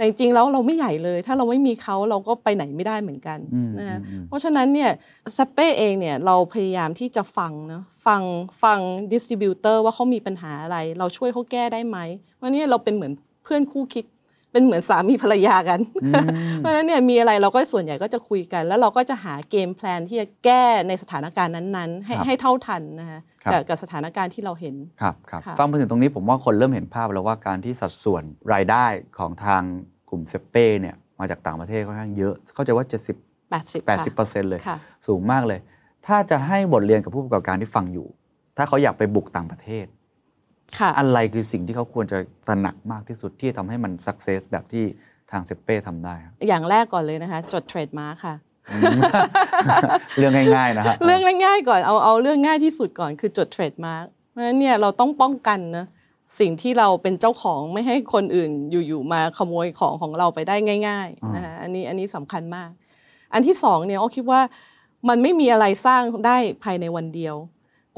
[0.00, 3.38] แต่จริงๆแล้วเราไม่ใหญ่เลย ถ้าเราไม่มีเขาเราก็ไปไหนไม่ได้เหมือนกัน
[3.78, 4.90] นะคะเพราะฉะนั้นเนี่ย
[5.36, 8.22] เซเป้เองเนี่ยเราพยายามที่จะฟังนะฟัง
[8.62, 8.78] ฟัง
[9.12, 11.98] distributor ว่าเขามีปัญหาอะไร เราช่วยเขาแก้ได้ไหม
[12.42, 14.04] วันนี้เราเป็นเหมือนเพื่อนคู่คิด
[14.52, 15.80] เป็นเหมือนสามีภรรยากัน
[16.58, 28.86] เพราะฉะนั้นเนี่ยมีอะไรเราก็ส่วนใหญ่ก็จะคุยกัน แล้วเราก็จะหา game plan ที่จะแก้ในสถานการณ์นั้นๆ ให้ครับให้เท่าทันนะคะครับกับกับสถานการณ์ที่เราเห็นครับครับค่ะฟังไปถึงตรงนี้ผมว่าคนเริ่มเห็นภาพแล้วว่าการที่สัดส่วนรายได้
[29.18, 29.62] ของทาง
[30.10, 35.60] กลุ่มเซเป้เนี่ยมาจากต่างประเทศค่อนข้างเยอะ เข้าใจว่า 70 80ค่ะ80%เลยค่ะสูงมากเลย
[36.06, 38.06] ถ้าจะให้บทเรียนกับผู้ประกอบการที่ฟังอยู่
[38.56, 39.86] ถ้าเขาอยากไปบุกต่างประเทศ
[40.78, 44.84] ค่ะอะไรคือสิ่งที่เขาควรจะตระหนักมากที่สุดที่จะทำให้มัน success แบบที่
[45.30, 48.34] ทางเซเป้ทำได้ครับอย่างแรกก่อนเลยนะคะ จด trademark ค่ะ
[50.18, 55.86] เรื่องง่ายๆนะฮะเรื่องง่ายๆก่อนเอาเอาเรื่องง่ายที่สุดก่อนคือจด trademark เพราะฉะนั้นเนี่ยเราต้องป้องกันนะ
[56.38, 58.50] สิ่งที่เราเป็นเจ้าของไม่ให้คนอื่น
[58.88, 60.56] อยู่ๆมาขโมยของของเราไปได้
[60.88, 62.70] ง่ายๆนะคะอันนี้อันนี้สำคัญมาก
[63.34, 64.40] อันที่สองเนี่ยอ้อคิดว่า
[65.08, 67.36] มันไม่มีอะไรสร้างได้ภายในวันเดียว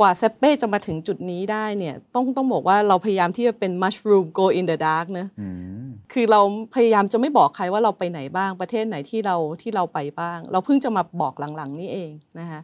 [0.00, 5.48] กว่าเซเป้จะมาถึงจุดนี้ได้เนี่ยต้องต้องบอกว่าเราพยายามที่จะเป็น mushroom go in the dark นะอื
[5.83, 6.40] มคือเรา
[6.74, 12.61] พยายามจะไม่บอกใครว่าเราไปไหนบ้างประเทศไหนที่เราที่เราไปบ้าง เราเพิ่งจะมาบอกหลังๆนี่เองนะคะ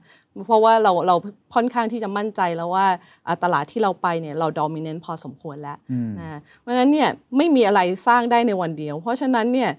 [0.47, 1.17] เพราะว่าเราเรา
[1.55, 2.87] ค่อนข้างที่จะมั่นใจแล้วว่า
[3.27, 9.71] อ่าตลาดที่เราไปเนี่ยเรา dominant พอสมควรแล้วอืมนะเพราะฉะนั้นเนี่ยไม่มีอะไรสร้างได้ในวันเดียว เพราะฉะนั้นเนี่ย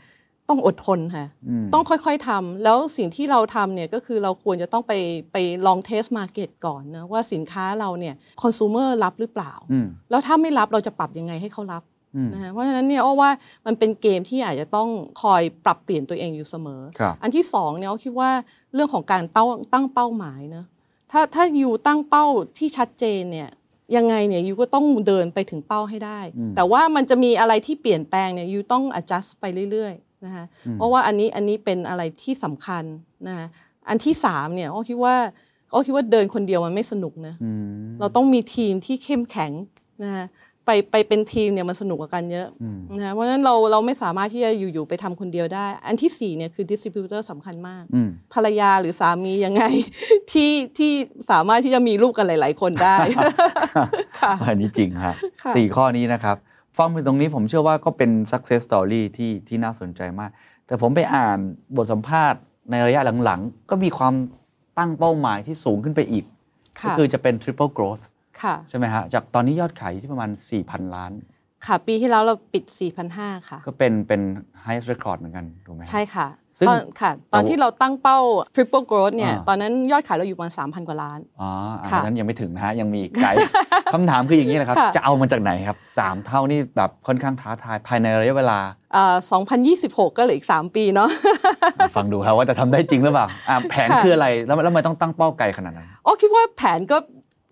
[0.50, 4.94] ต้องอดทนค่ะอืมต้องค่อยๆทำแล้วสิ่งที่เราทำเนี่ยก็คือเราควรจะต้องไป
[5.32, 11.84] ไปลองเทสมาเก็ตก่อนนะว่าสินค้าเราเนี่ยคอน sumer รับหรือเปล่าอืมแล้วถ้าไม่รับเราจะปรับยังไงให้เขารับ
[12.16, 13.32] อืมนะคะเพราะฉะนั้นเนี่ยอ้อว่า
[13.66, 14.90] มันเป็นเกมที่อาจจะต้อง
[15.22, 18.32] คอยปรับเปลี่ยนตัวเองอยู่เสมอครับอันที่สองเนี่ยอ้อคิดว่า
[18.74, 20.66] เรื่องของการตั้งตั้งเป้าหมายนะ
[21.12, 22.26] ถ้าถ้าอยู่ตั้งเป้า
[22.58, 23.50] ที่ชัดเจนเนี่ย
[23.96, 26.20] ยังไงเนี่ยยูก็ต้องเดินไปถึงเป้าให้ได้
[26.56, 32.84] แต่ว่ามันจะมีอะไรที่เปลี่ยนแปลงเนี่ยยูต้อง adjust ไปเรื่อยๆ นะคะเพราะว่าอันนี้อันนี้เป็นอะไรที่สำคัญ
[33.28, 33.48] นะคะ
[33.90, 35.16] อันที่สามเนี่ยอ้อคิดว่า
[35.74, 37.64] อ้อคิดว่าเดินคนเดียวมันไม่สนุกนะอืม
[38.00, 39.52] เราต้องมีทีมที่เข้มแข็ง
[40.04, 40.26] นะคะ
[40.66, 42.48] ไปไปเป็นทีมเนี่ยมันสนุกกว่ากันเยอะ
[42.98, 49.64] นะคะเพราะฉะนั้นเราเราไม่สามารถที่จะอยู่ๆไปทำคนเดียวได้ อันที่สี่เนี่ยคือดิสติบิวเตอร์สำคัญมากอืมภรรยาหรือสามียังไง
[50.32, 50.92] ที่ที่
[51.32, 52.96] สามารถที่จะมีลูกกันหลาย ๆ คนได้
[54.20, 56.38] ค่ะอันนี้จริงฮะค่ะสี่ข้อนี้นะครับ
[56.80, 60.32] ฟังไปตรงนี้ผมเชื่อว่าก็เป็น success story ที่ที่น่าสนใจมาก
[60.68, 61.38] แต่ผมไปอ่าน
[61.76, 62.40] บทสัมภาษณ์
[62.72, 64.14] ในระยะหลังๆ ก็มีความ
[64.78, 66.26] ตั้งเป้าหมายที่สูงขึ้นไปอีก
[66.84, 68.04] ก็ค่ะคือจะเป็น triple growth
[68.42, 70.30] ค่ะใช่ไหมฮะจากตอนนี้ยอดขายอยู่ที่ประมาณ
[70.62, 71.12] 4,000 ล้าน
[71.66, 72.64] ค่ะ ปีที่แล้วเราปิด
[73.08, 74.22] 4,500 ค่ะ ก็เป็นเป็น
[74.66, 76.28] highest record เหมือนกันถูกไหมฮะใช่ค่ะ
[76.60, 78.20] ซึ่งตอนค่ะ ตอนที่เราตั้งเป้า
[78.56, 81.50] triple growth เนี่ยอ่าตอนนั้นยอดขายเราอยู่ประมาณ 3,000 กว่าล้าน อ๋อ
[81.82, 83.30] อันค่ะนั้นยังไม่ถึงนะฮะ ยังมีอีกไกล
[83.94, 88.60] คำถามคืออย่างนี้นะครับค่ะจะเอามาจากไหนครับสามเท่านี่แบบค่อนข้างท้าทายภายในระยะเวลา
[88.94, 89.16] เอ่อ
[89.66, 91.10] 2026 ก็เหลืออีก 3 ปีเนาะ
[91.96, 96.98] ฟังดูครับว่าจะทำได้จริงหรือเปล่าอะแผนค่ะคืออะไรแล้วแล้วทำไมต้องตั้งเป้าไกลขนาดนั้นอ๋อคิดว่าแผนก็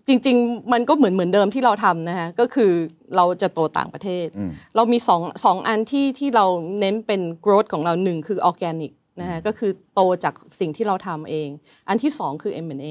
[0.08, 2.72] จริง ๆ มันก็เหมือนเหมือนเดิมที่เราทำนะคะก็คือ
[3.16, 6.46] เราจะโตต่างประเทศอืมเรามีสองสองอันที่ที่เรา
[6.80, 11.48] เน้นเป็น growth ของเราหนึ่งคือออร์แกนิกนะคะก็คือโตจากสิ่งที่เราทำเอง
[11.88, 12.88] อันที่สองคือ M&A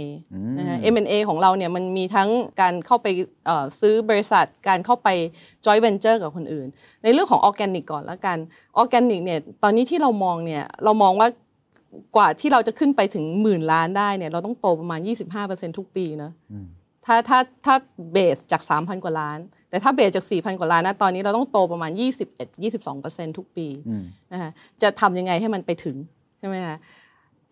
[0.57, 2.29] นะคะ M&A ของเราเนี่ยมันมีทั้ง
[2.61, 3.07] การเข้าไป
[3.45, 5.07] เอ่อซื้อบริษัท การเข้าไป
[5.65, 6.67] joint venture กับคนอื่น
[7.03, 8.37] ในเรื่องของออร์แกนิกก่อนแล้วกัน
[8.77, 11.27] ออร์แกนิกเนี่ยตอนนี้ที่เรามองเนี่ยเรามองว่า
[12.15, 14.99] กว่าที่เราจะขึ้นไปถึงหมื่นล้านได้เนี่ยเราต้องโตประมาณ
[15.39, 16.31] 25%ทุกปีนะ
[17.07, 17.75] ถ้าถ้าถ้า
[18.11, 19.39] base จาก 3,000 กว่าล้าน
[19.69, 21.91] แต่ถ้า base จาก 4,000 กว่าล้านนะตอนนี้เราต้องโตประมาณ
[22.63, 23.67] 21-22%ทุกปี
[24.31, 25.97] นะคะจะทำยังไงให้มันไปถึง
[26.39, 26.77] ใช่ไหมคะ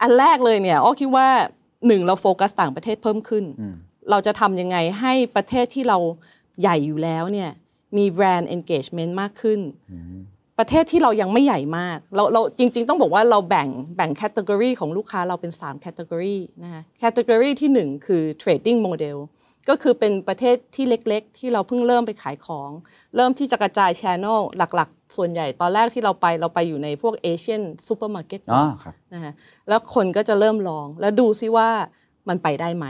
[0.02, 1.28] อันแรกเลยเนี่ยอ้อคิดว่า
[1.88, 3.46] หนึ่งเราโฟกัสต่างประเทศเพิ่มขึ้น
[4.12, 5.98] เราจะทำยังไงให้ประเทศที่เรา
[6.62, 7.52] ใหญ่อยู่แล้วเนี่ย
[7.98, 9.60] มี brand engagement มากขึ้น
[10.60, 19.18] ประเทศที่เรายังไม่ใหญ่มาก เราเราจริง ๆ ต้องบอกว่าเราแบ่งแบ่ง category ของลูกค้าเราเป็น3 categoryนะคะ category ที่ 1 คือ trading model
[19.70, 22.70] ก็คือเป็นประเทศที่เล็กๆ ที่เราเพิ่งเริ่มไปขายของ
[23.16, 29.34] เริ่มที่จะกระจาย channel หลักๆ ส่วนใหญ่ตอนแรกที่เราไปเราไปอยู่ในพวก Asian supermarket อ๋อครับนะคะ
[29.70, 31.70] แล้วคนก็จะเริ่มลองแล้วดูซิว่า
[32.30, 32.86] มันไปได้ไหม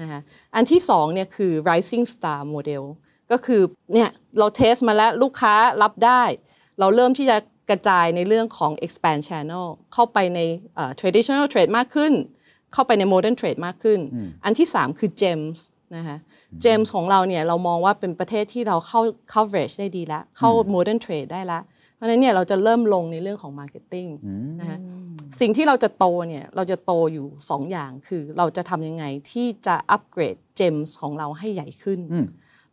[0.00, 0.20] นะคะ
[0.54, 2.84] อันที่สองเนี่ยคือ rising star model
[3.30, 3.62] ก็คือ
[3.94, 6.22] เนี่ยเรา test มาแล้วลูกค้ารับได้
[6.80, 7.36] เราเริ่มที่จะ
[7.70, 10.40] กระจายในเรื่องของ expand channel เข้าไปใน
[10.74, 12.12] เอ่อ traditional trade มากขึ้น
[12.72, 14.00] เข้าไปใน modern trade มากขึ้น
[14.44, 15.58] อันที่ 3 คือ gems
[15.96, 16.16] นะคะ
[16.62, 19.00] gems ของเราเนี่ยเรามองว่าเป็นประเทศที่เราเข้า
[19.32, 21.62] coverage ได้ดีแล้ว เข้า modern trade ได้แล้ว
[21.94, 24.10] เพราะฉะนั้นเนี่ยเราจะเริ่มลงในเรื่องของ marketing
[24.60, 24.78] นะคะ
[25.40, 32.00] สิ่งที่เราจะโตเนี่ยเราจะโตอยู่ 2 อย่างคือเราจะทำยังไงที่จะอัปเกรด gems ของเราให้ใหญ่ขึ้น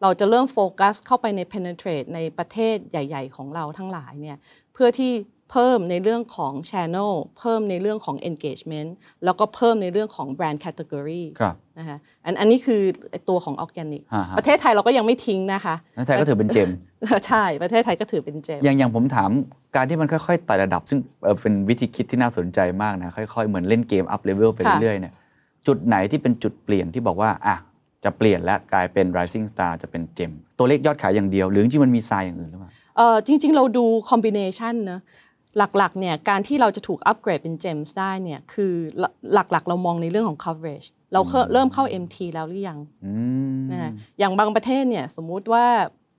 [0.02, 4.38] เราจะเริ่มโฟกัสเข้าไปใน penetrate ในประเทศใหญ่ ๆ ของเราทั้งหลายเนี่ย
[4.73, 5.12] เพื่อที่
[5.51, 8.89] เพิ่มในเรื่องของ channel เพิ่มในเรื่องของ engagement
[9.25, 12.82] แล้วก็เพิ่มในเรื่องของ brand category ครับนะคะอันอันนี้คือ
[13.29, 16.69] ตัวของ organic อ่าฮะ ประเทศไทยเราก็ยังไม่ทิ้งนะคะนั่นไทยก็ถือเป็นเจม
[17.27, 19.29] ใช่ ประเทศไทยก็ถือเป็นเจม อย่างอย่างผมถาม
[19.75, 25.13] การที่มันค่อยๆไต่ระดับ ซึ่งเอ่อเป็นวิธีคิดที่น่าสนใจมากนะ ค่อยๆ เหมือนเล่นเกมอัพเลเวลไปค่ะ เรื่อยๆเนี่ย
[25.67, 27.58] จุดไหนที่เป็นจุดเปลี่ยนที่บอกว่าอะ
[28.03, 34.99] จะเปลี่ยนและกลายเป็น rising star จะเป็นเจมตัวเลขยอดขายอย่างเดียว หรือจริงๆมันมีทรายอย่างอื่นหรือเปล่า เออจริงๆ เราดู combination นะ
[35.58, 38.74] หลักๆเนี่ยการที่เราจะถูกอัปเกรดเป็น gems ได้เนี่ยคือ
[39.34, 43.13] หลักๆ เรามองในเรื่องของ coverage เราเคเริ่มเข้า MT แล้วหรือยังอื
[43.56, 45.66] มนะฮะอย่างบางประเทศเนี่ยสมมุติว่า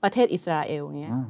[0.03, 1.27] ประเทศอิสราเอลเนี้ยอ่า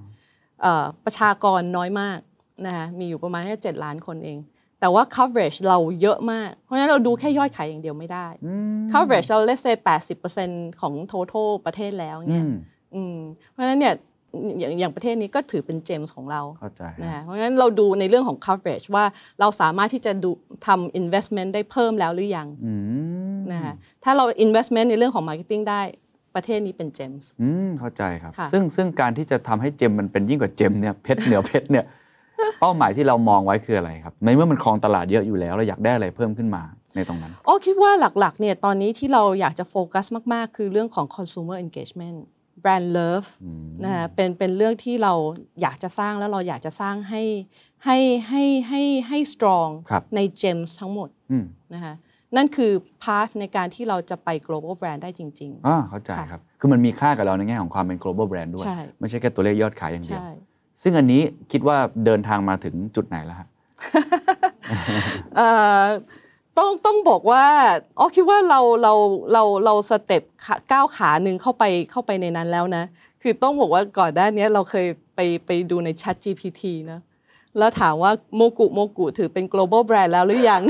[0.63, 2.19] เอ่อประชากรน้อยมาก
[2.67, 4.39] นะคะมีอยู่ประมาณแค่7ล้านคนเอง
[4.81, 8.27] แต่ว่า coverage เราเยอะมาก เพราะฉะนั้นเราดูแค่ยอดขายอย่างเดียวไม่ได้
[8.93, 9.77] coverage เรา let's say
[10.29, 12.55] 80%ของ total ประเทศแล้วเนี่ยอืม
[12.95, 13.17] อืม
[13.51, 13.95] เพราะฉะนั้นเนี่ย
[14.59, 19.05] อย่างอย่างประเทศนี้ก็ถือเป็นเจมส์ของเราเข้าใจนะคะเพราะฉะนั้นเราดูในเรื่องของ coverage ว่า
[19.41, 20.31] เราสามารถที่จะดู
[20.67, 22.75] ทำ investment ได้เพิ่มแล้วหรือยังอื
[23.35, 25.83] มนะคะถ้าเรา investment ในเรื่องของ marketing ได้
[26.35, 31.85] ประเทศนี้เป็นเจมส์อืมเข้าใจครับค่ะซึ่งซึ่งการที่จะทำให้เจมมันเป็นยิ่งกว่าเจมเนี่ยเพชรเหนือเพชรเนี่ย
[32.61, 36.63] เป้าหมายที่เรามองไว้คืออะไรครับ ในเมื่อมันครองตลาดเยอะอยู่แล้ว เราอยากได้อะไรเพิ่มขึ้นมา
[36.97, 42.19] ในตรงนั้นอ้อคิดว่าหลักๆเนี่ยตอนนี้ที่เราอยากจะโฟกัสมาก ๆ คือเรื่องของ consumer engagement
[42.65, 43.27] brand love
[43.85, 45.15] นะคะเป็นเป็นเรื่องที่เรา
[45.63, 47.23] อยากจะสร้างแล้วเราอยากจะสร้างให้
[47.85, 47.99] ให้
[48.29, 51.95] ให้ให้ให้ strong ครับใน gems ทั้งหมดอืมนะคะ
[52.37, 52.73] นั่นคือ
[53.03, 60.31] path ในการที่เราจะไป global brand ได้จริงอ่าเข้าใจค่ะครับ คือมันมีค่ากับเราในแง่ของความเป็น global brand ด้วยใช่ไม่ใช่แค่ตัวเลขยอดขายอย่างๆเดียวใช่
[60.83, 61.23] ซึ่งอันนี้
[61.53, 63.49] คิดว่าเดินทางมาถึงจุดไหนแล้วฮะ
[65.37, 65.49] เอ่
[65.83, 65.85] อ
[66.59, 67.45] ต้องต้องบอกว่า
[67.99, 68.93] อ๋อคิดว่าเราเรา
[69.33, 70.23] เราเราสเต็ป
[70.73, 72.85] ก้าวขาหนึ่งเข้าไปเข้าไปในนั้นแล้วนะ
[73.23, 77.01] คือต้องบอกว่าก่อนด้านี้เราเคยไปไปดูใน Chat GPT นะ
[77.59, 80.63] แล้วถามว่าโมกุโมกุถือเป็น global brand แล้วหรือยัง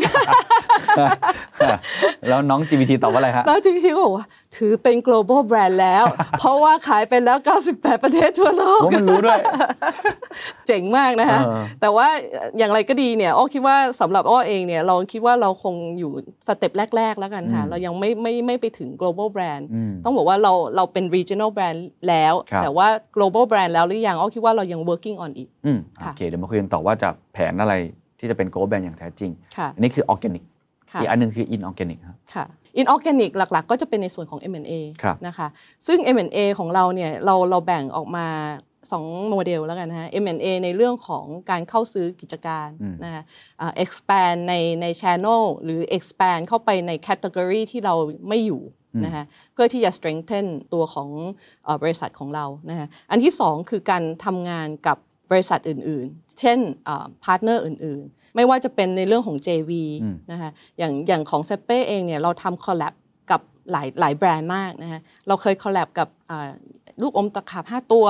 [2.28, 4.26] แล้วน้อง GPT ตอบว่าอะไรฮะแล้ว GPT ก็บอกว่า
[4.57, 6.04] ถือเป็น global brand แล้ว
[6.38, 7.38] เพราะว่าขายไปแล้ว
[7.70, 9.40] 98 ประเทศทั่วโลกว่ามันรู้ด้วย
[10.66, 12.07] เจ๋งมากนะคะเออแต่ว่า
[12.59, 16.12] อย่างไรก็ดีเนี่ยอ้อคิดว่าสำหรับอ้อเองเนี่ยเราคิดว่าเราคงอยู่
[16.48, 21.78] สเต็ปแรก ๆ แล้วกันค่ะ เรายังไม่ไม่ไม่ไปถึง global brand อืมต้องบอกว่าเราเราเป็น regional brand
[22.09, 27.74] แล้วครับแต่ว่า global brand แล้วหรือยังอ้อคิดว่าเรายัง working on อีกอืมค่ะโอเคเดี๋ยวมาคุยกันต่อว่าจะแผนอะไร
[28.18, 30.53] ที่จะเป็น global brand อย่างแท้จริงค่ะอันนี้คือ organic ค่ะ
[31.00, 32.46] อีกอันหนึงคือ inorganic ครับค่ะ
[32.80, 35.48] inorganic หลักๆ ก็จะเป็นในส่วนของ M&A ครับนะคะ
[35.87, 38.26] ซึ่ง M&A ของเราเนี่ยเราเราแบ่งออกมา
[38.92, 42.68] 2โมเดลแล้วกันนะฮะ M&A ในเรื่องของการเข้าซื้อกิจการ
[43.04, 43.22] นะคะ
[43.61, 47.94] อ่า expand ในใน channel หรือ expand เข้าไปใน category ที่เรา
[48.28, 48.62] ไม่อยู่
[49.04, 51.09] นะคะเพื่อที่จะ strengthen ตัวของ
[51.64, 54.98] เออบริษัทของเรานะคะอันที่2คือการทำงานกับ
[55.30, 56.58] บริษัทอื่นๆ เช่น
[57.24, 59.70] partner อื่นๆ ไม่ว่าจะเป็นในเรื่องของ JV
[60.30, 62.94] นะคะอย่างอย่างของเซ็ปเป้เองเนี่ยเราทำ collab
[63.30, 63.40] กับ
[63.72, 66.50] หลายหลายแบรนด์มากนะคะเราเคย collab กับอ่า
[67.02, 68.06] ลูกอมตะขาบ5ตัว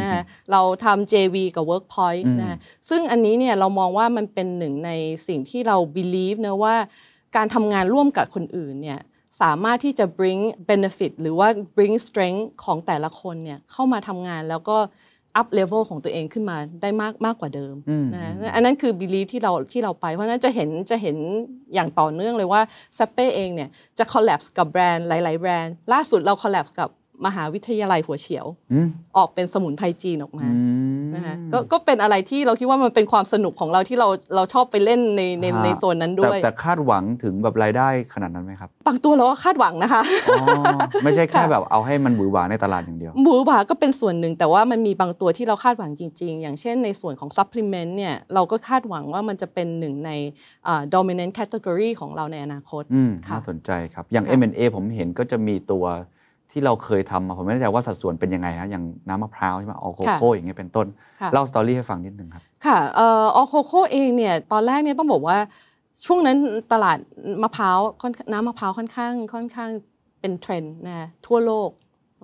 [0.00, 0.20] นะคะ
[0.52, 4.90] เราทำ JV กับ Workpoint นะคะซึ่งอันนี้เนี่ยเรามองว่ามันเป็นหนึ่งใน
[5.28, 6.76] สิ่งที่เรา believe นะว่า
[7.36, 9.00] การทำงานร่วมกับคนอื่นเนี่ย
[9.42, 14.78] สามารถที่จะ bring benefit หรือว่า bring strength ของแต่ละคนเนี่ยเข้ามาทำงานแล้วก็
[15.40, 17.74] up level ของตัวเองขึ้นมาได้มากมากกว่าเดิม
[18.14, 21.16] นะอันนั้นคือ belief ที่เราที่เราไปเพราะฉะนั้นจะเห็นจะเห็น
[21.74, 22.62] อย่างต่อเนื่องเลยว่า
[22.98, 23.68] s a p เป้เองเนี่ย
[23.98, 26.90] จะ collapse กับแบรนด์หลาย ๆ แบรนด์ ล่าสุดเรา collapse กับ
[27.26, 28.46] มหาวิทยาลัยหัวเฉียว
[29.16, 30.46] ออกเป็นสมุนไพรจีนออกมา
[31.14, 40.02] นะคะก็ก็เป็นอะไรที่เราคิดว่ามันเป็นความสนุกของเราที่เราเราชอบไปเล่นในในฮะในโซนนั้นด้วยแต่แต่คาดหวังถึงแบบรายได้ขนาดนั้นไหมครับบางตัวเราก็คาดหวังนะคะ
[40.40, 40.46] อ๋อ
[41.04, 50.10] ไม่ใช่แค่ค่ะแบบเอาให้มันหวือหวาในตลาดอย่างเดียวหมูหวาก็เป็นส่วนหนึ่ง แต่ว่ามันมีบางตัวที่เราคาดหวังจริง ๆ อย่างเช่นในส่วนของ supplement เนี่ยเราก็คาดหวังว่ามันจะเป็นหนึ่งใน
[50.68, 55.84] อ่า dominant category ของเราในอนาคตอืมค่ะน่าสนใจครับอย่างค่ะ M&A ผมเห็นก็จะมีตัว
[56.56, 60.86] ที่เราเคยทำมาผมไม่แน่ใจว่าสัดส่วนเป็นยังไงฮะอย่างน้ำมะพร้าวใช่ไหมออโคโค่อย่างเงี้ยเป็นต้น
[61.20, 65.38] ค่ะเล่าสตอรี่ให้ฟังนิดนึงครับ ค่ะเอ่ออโคโคเองเนี่ยตอนแรกเนี่ยต้องบอกว่า
[66.06, 66.36] ช่วงนั้น
[66.72, 66.98] ตลาด
[67.42, 69.70] มะพร้าวค่อนน้ำมะพร้าวค่อนข้างค่อนข้าง
[70.20, 71.70] เป็นเทรนด์นะทั่วโลก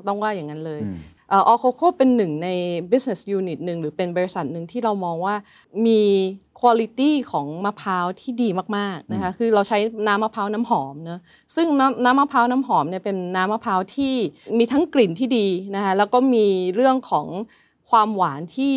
[0.09, 0.97] ต้องว่าอย่างนั้นเลยอืม
[1.29, 2.49] เออโคโคเป็นหนึ่งใน
[2.91, 5.35] business unit หนึ่งหรือเป็นบริษัทหนึ่งที่เรามองว่า
[5.87, 6.03] มี
[6.63, 11.21] quality ของมะพร้าวที่ดีมากๆนะคะคือเราใช้น้ำมะพร้าวน้ำหอมเนอะ
[11.57, 14.15] ซึ่งน้ำน้ำมะพร้าวน้ำหอมเนี่ยเป็นน้ำมะพร้าวที่
[14.59, 17.29] มีทั้งกลิ่นที่ดีนะคะแล้วก็มีเรื่องของ
[17.93, 18.73] ความหวานที่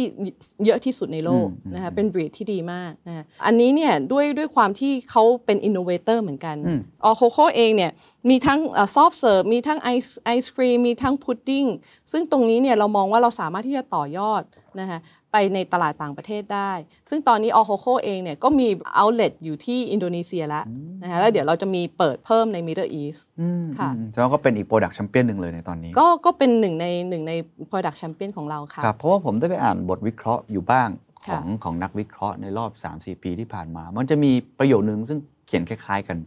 [0.65, 7.91] เยอะที่สุดในโลกอืมนะคะเป็นบรีดที่ดีมากนะคะอันนี้เนี่ยด้วยด้วยความที่เขาเป็น innovator เหมือนกันอืม All Coco เองเนี่ย
[8.29, 8.59] มีทั้ง
[8.95, 11.65] soft serve มีทั้งไอศไอศครีมมีทั้งพุดดิ้ง
[12.11, 14.43] ซึ่งตรงนี้เนี่ยเรามองว่าเราสามารถที่จะต่อยอด
[14.79, 14.99] นะคะ
[15.37, 16.71] ไปในตลาดต่างประเทศได้
[17.09, 18.67] ซึ่งตอนนี้ All Coco เองเนี่ยก็มี
[19.01, 20.63] outlet อยู่ที่อินโดนีเซียแล้ว
[21.01, 27.33] นะคะแล้วเดี๋ยวเราจะมีเปิดเพิ่มใน Middle East อืมค่ะอืมแสดงว่าก็เป็นอีก product champion หนึ่งเลยในตอนนี้ ก็ก็เป็นหนึ่งในหนึ่งใน
[27.69, 30.89] product champion ของเราค่ะครับเพราะว่าผมได้ไปอ่านบทวิเคราะห์อยู่บ้าง
[31.27, 36.17] ขค่ะองของนักวิเคราะห์ในรอบ 3-4 ปีที่ผ่านมา มันจะมีประโยคนึงซึ่งเขียนคล้าย ๆ กัน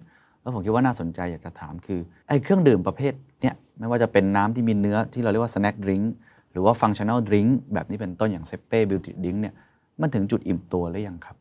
[0.43, 6.05] แล้วผมคิดว่าน่าสนใจอยากจะถามคือไอ้เครื่องดื่มประเภทเนี่ยไม่ว่าจะเป็นน้ำที่มีเนื้อที่เราเรียกว่า snack drink
[6.53, 9.55] หรือว่า functional drink แบบนี้เป็นต้นอย่างเซเป้บิวตี้ดิงเนี่ย
[10.01, 11.37] มันถึงจุดอิ่มตัวหรือยังครับ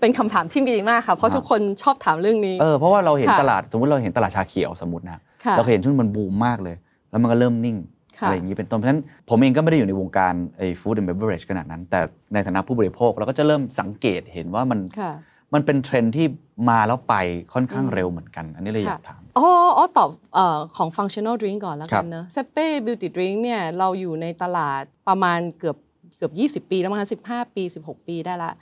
[0.00, 6.76] เป็นคำถามที่ดีมากค่ะเพราะครับทุกคนชอบถามเรื่องนี้เออเพราะว่าเราเห็นค่ะตลาดสมมติเราเห็นตลาดชาเขียวสมมตินะค่ะเราเคยเห็นช่วงมันบูมมากเลย
[7.10, 7.76] แล้วมันก็เริ่มนิ่ง
[8.18, 12.00] ค่ะอะไรอย่างนี้เป็นต้นเพราะฉะนั้นผมเองก็ไม่ได้อยู่ในวงการไอ้ food and beverage ขนาดนั้น แต่
[12.34, 15.12] ในฐานะผู้บริโภคเราก็จะเริ่มสังเกตเห็นว่ามันค่ะ
[15.54, 16.26] มันเป็นเทรนด์ที่
[16.70, 17.14] มาแล้วไป
[17.54, 25.76] ค่อนข้างเร็วเหมือนกัน อันนี้เลยอยากถาม อ๋ออ๋อตอบเอ่อของ functional drink ก่อนแล้วครักับนเนอะเซเป้ beauty drink เนี่ยเราอยู่ในตลาดประมาณเกือบ
[26.16, 28.52] เกือบ 20 ปีแล้วมั้งคะ15 ปี 16 ปีได้ละ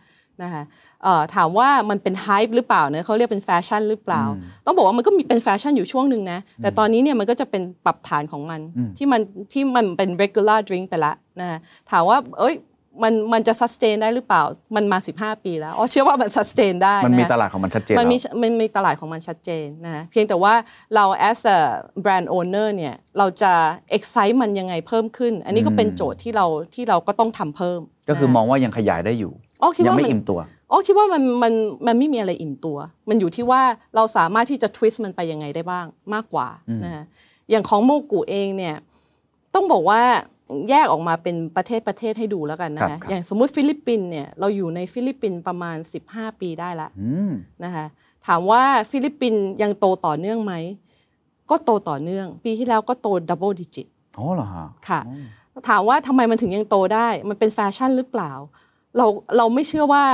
[0.42, 0.62] นะคะ
[1.02, 4.24] เอ่อถามว่ามันเป็น hype หรือเปล่าเนะเขาเรียกเป็นแฟชั่นหรือเปล่า
[4.66, 8.60] ต้องบอกว่ามันก็มีเป็นแฟชั่นอยู่ช่วงหนึ่งนะ แต่ตอนนี้เนี่ยมันก็จะเป็นปรับฐานของมัน
[8.96, 9.20] ที่มัน
[9.52, 11.58] ที่มันเป็น regular drink ไปละนะคะ
[11.90, 12.54] ถามว่าเอ้ย
[13.02, 14.42] มันมันจะ sustain ได้หรือเปล่า
[14.76, 20.54] มันมา 15 ปีแล้วอ๋อเชื่อว่ามัน sustain ได้มันมีะตลาดของมันชัดเจนมันมีแล้วมันมีตลาดของมันชัดเจนนะฮะเพียงแต่ว่า
[20.94, 21.58] เรา as a
[22.04, 23.52] brand owner เนี่ยเราจะ
[23.96, 29.32] excite มันยังไงเพิ่มขึ้น อันนี้ก็เป็นโจทย์ที่เราที่เราก็ต้องทำเพิ่ม ก็คือนะมองว่ายังขยายได้อยู่
[29.62, 30.40] อ๋อคิดยังว่าไม่มันอิ่มตัว
[30.70, 31.52] อ๋อคิดว่ามันมัน
[31.86, 32.78] มันไม่มีอะไรอิ่มตัว
[33.08, 33.62] มันอยู่ที่ว่า
[33.96, 36.48] เราสามารถที่จะ twist มันไปยังไงได้บ้างมากกว่า
[36.84, 37.04] นะฮะ
[37.50, 38.76] อย่างของโมกุเองเนี่ย
[39.54, 40.02] ต้องบอกว่า
[40.70, 45.76] แยกออกมาเป็นประเทศประเทศให้ดูแล้วกันนะครับค่ะครับอย่างสมมุติฟิลิปปินส์เนี่ยเราอยู่ในฟิลิปปินส์ประมาณ
[46.08, 47.32] 15 ปีได้ละอืม
[47.64, 47.86] นะคะ
[48.26, 50.54] ถามว่าฟิลิปปินส์ยังโตต่อเนื่องไหม
[51.50, 53.86] ก็โตต่อเนื่อง ปีที่แล้วก็โต double digit
[54.18, 55.00] อ๋อเหรอฮะค่ะ
[55.68, 58.32] ถามว่าทำไมมันถึงยังโตได้ มันเป็นแฟชั่นหรือเปล่า
[58.96, 60.04] เราเราไม่เชื่อว่า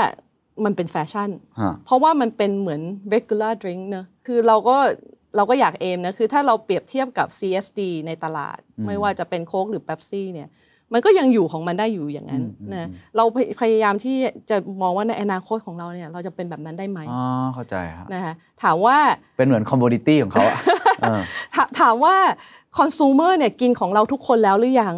[0.64, 1.30] มันเป็นแฟชั่น
[1.60, 2.80] ฮะเพราะว่ามันเป็นเหมือน
[3.12, 4.76] regular drink เนอะคือเราก็
[5.36, 10.48] เราก็อยาก aim นะคือถ้าเราเปรียบเทียบกับ CSD ในตลาด ไม่ว่าจะเป็นโค้กหรือเ e ปซี่เนี่ย
[10.92, 14.16] มันก็ยังอยู่ของมันได้อยู่อย่างนั้นนะเราพยพยายามที่
[14.50, 17.22] จะมองว่าในอนาคตของเราเนี่ยเราจะเป็นแบบนั้นได้ไหมอ๋อ
[17.54, 18.96] เข้าใจฮะนะคะถามว่า
[19.36, 20.56] เป็นเหมือน community ของเขาอะ
[21.00, 21.20] เออ
[21.54, 22.16] ถาถามว่า
[22.78, 24.94] คอน sumer เนี่ยกินของเราทุกคนแล้วหรือยัง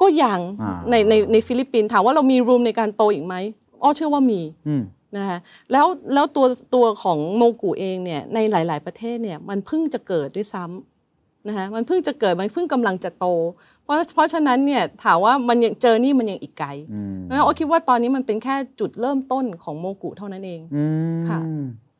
[0.00, 3.34] ก็ยังอ่าในในในฟิลิปปินส์ถามว่าเรามี room ในการโตอีกไหม
[3.82, 4.82] อ้อเชื่อว่ามีอืม
[5.16, 5.38] นะคะ
[5.72, 13.26] แล้วแล้วตัวตัวของโมกุเองเนี่ยในหลาย ๆ ประเทศเนี่ยมันเพิ่งจะเกิดด้วยซ้ำนะคะมันเพิ่งจะเกิดมันเพิ่งกำลังจะโต
[13.82, 20.84] เพราะเพราะฉะนั้นเนี่ยถามว่ามันยังเจอนี่มันยังอีกไกลอืมนะอ้อคิดว่าตอนนี้มันเป็นแค่จุดเริ่มต้นของโมกุเท่านั้นเองอื
[21.16, 21.38] มค่ะ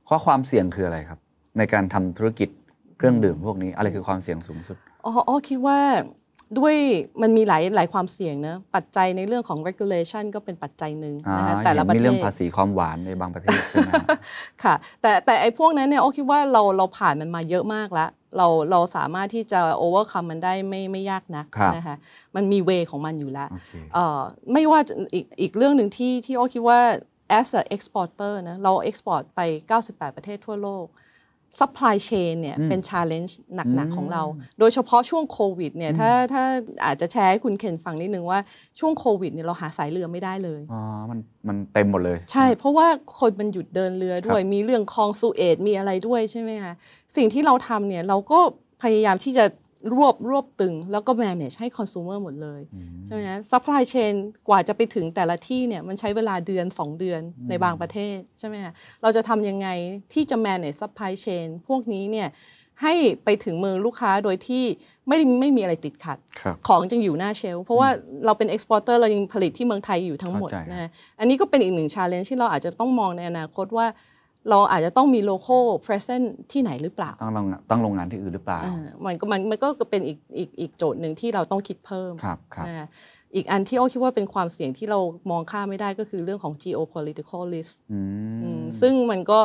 [0.09, 1.19] ข้อความเสี่ยงคืออะไรครับ
[1.59, 2.49] ในการทำธุรกิจ
[2.97, 5.79] เครื่องดื่มพวกนี้อะไรคือความเสี่ยงสูงสุดอ๋ออ๋อคิดว่า
[6.59, 6.75] ด้วย
[7.23, 14.07] มันมีหลายหลายความเสี่ยงนะปัจจัยในเรื่องของ regulation ก็เป็นปัจจัยหนึ่งอ่านะคะแต่ละประมีเทเรื่องศภาษีความหวานในบางประเทศใช่ไหมฮะ
[14.65, 21.97] ค่ะ แต่แต่ไอ้พวกนั้นเนี่ยโอ้คิดว่าเราเราผ่านมันมาเยอะมากแล้ว เราเราสามารถที่จะ overcome มันได้ไม่ไม่ยากนักครับนะคะ
[22.37, 24.21] มันมีเวของมันอยู่แล้วโอเคเอ่อ
[24.53, 26.81] ไม่ว่าจะอีกอีกเรื่องหนึ่งที่ที่โอ้คิดว่า
[27.39, 29.41] as a exporter นะเรา export ไป
[29.79, 30.87] 98 ประเทศทั่วโลก
[31.61, 34.23] supply chain เนี่ยเป็น challenge หนัก ๆ ของเรา
[34.59, 36.45] โดยเฉพาะช่วงโควิดเนี่ยถ้าถ้า
[36.85, 38.39] อาจจะแชร์ให้คุณเคนฟังนิดนึงว่า
[38.81, 40.81] ช่วงโควิดเนี่ยเราหาสายเรือไม่ได้เลยอ๋อ
[41.11, 41.19] มัน
[41.49, 42.87] มันเต็มหมดเลย ใช่ เพราะว่า
[43.19, 46.73] คนมันหยุดเดินเรือด้วยมีเรื่องคลองสุเอตมีอะไรด้วยใช่ไหมคะ
[47.17, 48.41] สิ่งที่เราทำเนี่ยเราก็
[48.83, 49.45] พยายามที่จะ
[49.93, 52.61] รวบรวบตึงแล้วก็ manage ให้ consumer หมดเลย
[53.07, 54.14] ใช่ไหมฮะ supply chain
[54.49, 58.72] กว่าจะไปถึงแต่ละที่เนี่ยมันใช้เวลาเดือน 2 เดือนในบางประเทศใช่ไหมคะ
[59.03, 59.68] เราจะทำยังไง
[60.12, 62.29] ที่จะ manage supply chain พวกนี้เนี่ย
[62.83, 64.64] ให้ไปถึงมือลูกค้าโดยที่
[65.09, 67.89] ไม่ได้ไม่มีอะไรติดขัดครับของจึงอยู่หน้าเชลฟ์เพราะว่า
[68.24, 73.87] เราเป็น exporter เรายังผลิตที่เมืองไทยอยู่ทั้งหมดเข้าใจนะฮะอันนี้ก็เป็นอีกหนึ่ง challenge ที่เราอาจจะต้องมองในอนาคตว่า
[74.51, 78.76] เราอาจจะต้องมี local present ที่ไหนหรือเปล่าตั้งโรงงานตั้งโรงงานที่อื่นหรือเปล่าอ่า
[79.07, 82.89] มันก็มันมันก็เป็นอีกอีกอีกโจทย์หนึ่งที่เราต้องคิดเพิ่มครับครับนะฮะ
[83.34, 88.01] อีกอันที่โอ้คิดว่าเป็นความเสี่ยงที่เรามองข้ามไม่ได้ก็คือเรื่องของ geopolitical risk อื
[88.36, 89.39] มอืมซึ่งมันก็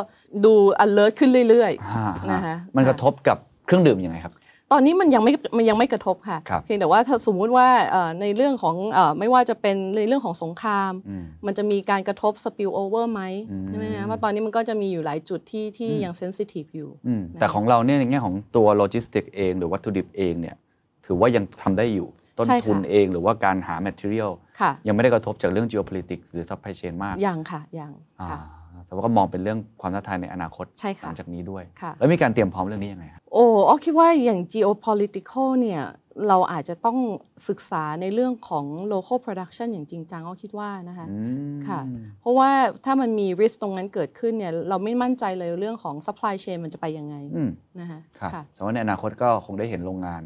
[0.44, 4.34] ดู alert ขึ้นเรื่อยฮะๆนะคะมันกระทบกับเครื่องดื่มยังไงครับ
[4.72, 20.56] ตอนนี้มันยังไม่มันยังไม่กระทบค่ะครับเพียงแต่ว่าถ้าสมมุติว่าเอ่อในเรื่องของเอ่อไม่ว่าจะเป็นในเรื่องของสงครามอืมมันจะมีการกระทบ spill over ไหมอืมใช่ไหมคะว่าตอนนี้มันก็จะมีอยู่หลายจุดที่ที่ยัง sensitive อยู่อืมแต่ของเราเนี่ยในแง่ของตัวโลจิสติกเอง หรือวัตถุดิบเองเนี่ย
[21.06, 22.08] ถือว่ายังทำได้อยู่
[22.38, 28.38] ต้นใช่ค่ะทุนเองหรือว่าการหา material ค่ะยังไม่ได้กระทบจากเรื่อง geopolitics หรือ supply chain มากยังค่ะยังอ่าค่ะ
[28.86, 35.82] แต่ว่าก็มองเป็นเรื่องความท้าทายในอนาคตใช่ค่ะหลังจากนี้ด้วยค่ะแล้วมีการเตรียมพร้อมเรื่องนี้ยังไงครับโอ้อ้อคิดว่าอย่าง geopolitical เนี่ย
[36.28, 36.98] เราอาจจะต้อง
[37.48, 41.18] ศึกษาในเรื่องของ local production อย่างจริงจังอ้อคิดว่านะคะอื
[41.54, 41.80] มค่ะ
[42.20, 42.50] เพราะว่า
[42.84, 47.50] ถ้ามันมี risk ตรงนั้นเกิดขึ้นเนี่ยเราไม่มั่นใจเลยเรื่องของ supply chain มันจะไปยังไงอืม
[47.80, 50.22] นะคะครับค่ะสมมติในอนาคตก็คงได้เห็นโรงงาน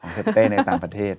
[0.00, 1.14] ของเทปเป้ในต่างประเทศ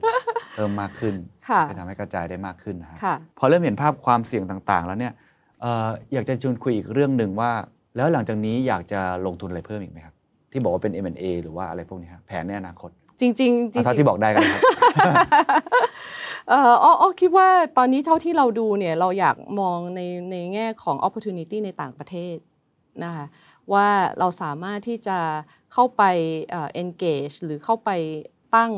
[0.53, 1.15] เพิ่มมากขึ้น
[1.49, 7.51] ค่ะจะทำให้กระจายได้มากขึ้นนะฮะค่ะพอเริ่มเห็นภาพความเสี่ยงต่างๆ แล้วเนี่ยเอ่ออยากจะชวนคุยอีกเรื่องหนึ่งว่า
[7.95, 10.15] แล้วหลังจากนี้อยากจะลงทุนอะไรเพิ่มอีกไหมครับ
[10.51, 12.89] ที่บอกว่าเป็น M&A หรือว่าอะไรพวกนี้ครับแผนในอนาคต
[13.19, 14.61] จริงๆจริงเอาเท่าที่บอกได้กันครับ
[16.49, 20.01] เอ่ออ้ออ้อคิดว่าตอนนี้เท่าที่เราดูเนี่ยเราอยากมองใน
[20.31, 22.35] ในแง่ของ opportunity ในต่างประเทศ
[23.03, 23.25] นะคะ
[23.73, 23.87] ว่า
[24.19, 25.19] เราสามารถที่จะ
[25.73, 26.03] เข้าไป
[26.49, 27.89] เอ่อ engage หรือเข้าไป
[28.55, 28.71] ตั้ง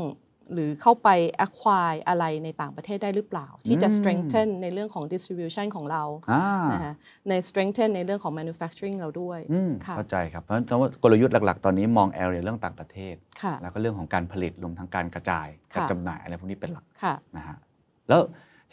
[0.54, 1.10] หรือเข้าไป
[1.46, 6.94] acquire อะไรในต่างประเทศได้หรือเปล่า ที่จะอืม strengthen ในเรื่องของ distribution ของเราอ่านะคะ
[7.30, 10.68] ใน strengthen ในเรื่องของ manufacturing เราด้วยอืมค่ะเข้าใจครับ เพราะฉะนั้น
[11.04, 17.58] กลยุทธ์หลัก ๆ ตอนนี้มอง area เรื่องต่างประเทศค่ะแล้วก็เรื่องของการผลิตรวมทั้งการกระจายค่ะการจำหน่ายอะไรพวกนี้เป็นหลักค่ะนะฮะ
[18.10, 18.22] แล้ว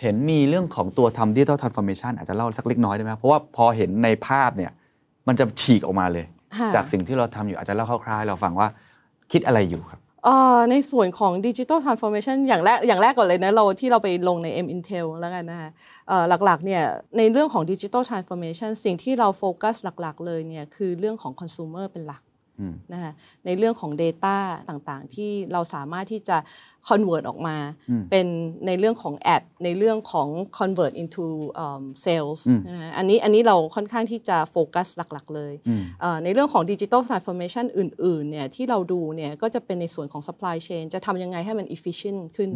[0.00, 4.72] เห็นมีเรื่องของตัวทำ digital transformation อาจจะเล่าสักเล็กน้อยได้ไหมเพราะว่าพอเห็นในภาพเนี่ย
[5.28, 6.26] มันจะฉีกออกมาเลย
[6.58, 8.68] ค่ะจากสิ่งที่เราทำอยู่อาจจะเล่าคร่าวๆให้เราฟังว่า
[9.32, 10.09] คิดอะไรอยู่ครับเอ่อ
[10.70, 15.70] ในส่วนของ digital transformation อย่างแรกอย่างแรกก่อนเลยนะเราที่เราไปลงใน M Intel แล้วกันนะคะ
[16.44, 16.82] หลักๆเนี่ย
[17.18, 22.22] ในเรื่องของ digital transformation สิ่งที่เราโฟกัสหลักๆเลยเนี่ยคือเรื่องของคอน sumer เป็นหลัก
[22.92, 23.12] นะคะ
[23.46, 24.36] ในเรื่องของ Data
[24.68, 26.38] ต่างๆ ที่เราสามารถที่จะ
[26.88, 27.56] convert ออกมา
[27.90, 28.26] อืมเป็น
[28.66, 31.24] ในเรื่องของ ad ในเรื่องของ convert into
[31.64, 42.50] um, sales อืมนะคะอันนี้อันนี้เราค่อนข้างที่จะโฟกัสหลักๆ เลยอืมเอ่อในเรื่องของ Digital Transformation อื่นๆเนี่ยที่เราดูเนี่ยก็จะเป็นในส่วนของ supply chain จะทำยังไงให้มัน efficient ขึ้น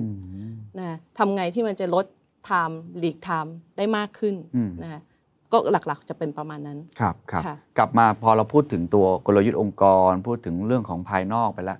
[0.80, 2.06] นะทำไงที่มันจะลด
[2.48, 5.00] time lead time ได้มากขึ้นอืมนะคะ
[5.54, 11.78] ก็หลักๆ จะเป็นประมาณนั้น ครับครับค่ะกลับมาพอเราพูดถึงตัวกลยุทธ์องค์กร พูดถึงเรื่องของภายนอกไปแล้ว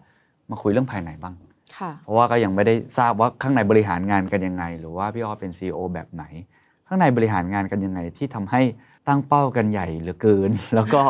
[0.50, 1.34] มาคุยเรื่องภายในบ้าง
[1.78, 6.24] ค่ะเพราะว่าก็ยังไม่ได้ทราบว่าข้างในบริหารงานกันยังไง หรือว่าพี่อ้อเป็น CEO แบบไหน
[6.86, 8.62] ข้างในบริหารงานกันยังไงที่ทำให้
[9.08, 11.02] ตั้งเป้ากันใหญ่เหลือเกิน แล้วก็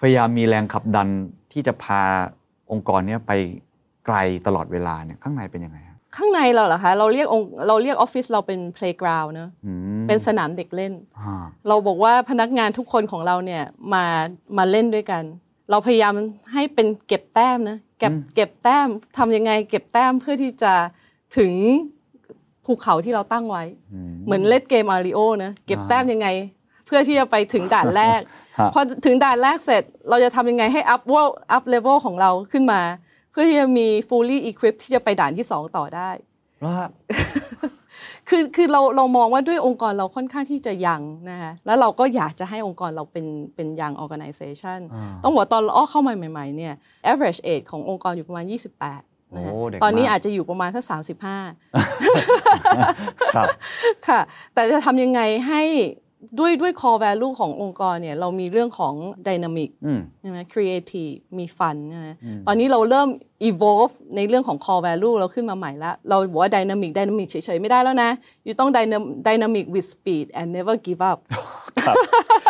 [0.00, 1.08] พยายามมีแรงขับดัน
[1.52, 2.02] ที่จะพา
[2.70, 3.32] องค์กรเนี้ยไป
[4.06, 4.16] ไกล
[4.46, 13.62] ตลอดเวลาเนี่ยข้างในเป็นยังไงครับ ข้างในเราเหรอคะเราเรียกองค์เราเรียกออฟฟิศเราเป็น playground เนอะอืมเป็นสนามเด็กเล่นอ่าเราบอกว่าพนักงานทุกคนของเราเนี่ย
[13.94, 14.04] มา
[14.56, 15.22] มาเล่นด้วยกัน
[15.70, 16.14] เราพยายาม
[16.52, 18.88] ให้เป็นเก็บแต้มนะเก็บเก็บแต้ม
[19.18, 20.72] ทำยังไง เก็บแต้มเพื่อที่จะ
[21.38, 21.52] ถึง
[22.64, 23.64] ภูเขาที่เราตั้งไว้
[24.24, 26.28] เหมือนเล่นเกมอาริโอนะเก็บแต้มยังไง
[26.86, 28.20] เพื่อที่จะไปถึงด่านแรก
[28.58, 32.80] ฮะพอถึงด่านแรกเสร็จ เราจะทำยังไงให้อัพว่าอัพเลเวลของเราขึ้นมา
[33.30, 36.10] เพื่อที่จะมี fully equipped ที่จะไปด่านที่ 2 ต่อได้
[36.60, 36.88] แล้วฮะ
[38.28, 46.74] คือคือเราเรามองว่าด้วยองค์กรเราค่อนข้างที่จะยังนะคะแล้วเราก็อยากจะให้องค์กรเราเป็นเป็นยัง organization อ่าต้องบอกว่าตอนเราอ้อเข้ามาใหม่ๆเนี่ย
[47.10, 50.94] average age ขององค์กรอยู่ประมาณ 28นะคะโอ้เด็กตอนนี้มากอาจจะอยู่ประมาณสัก35
[53.34, 53.46] ครับ
[54.08, 54.20] ค่ะ
[54.54, 55.62] แต่จะทำยังไงให้
[56.38, 58.94] ด้วยด้วย core value ขององค์กรเนี่ยเรามีเรื่องของ
[59.28, 62.08] dynamic อืมใช่ไหม creative มี fun ใช่ไหม
[62.46, 63.08] ตอนนี้เราเริ่ม
[63.50, 68.10] evolve ในเรื่องของ core value เราขึ้นมาใหม่แล้วเราบอกว่า dynamic dynamic เฉยๆ ไม่ได้แล้วนะ
[68.44, 71.18] อยู่ต้อง dynam- dynamic with speed and never give up
[71.86, 71.96] ครับ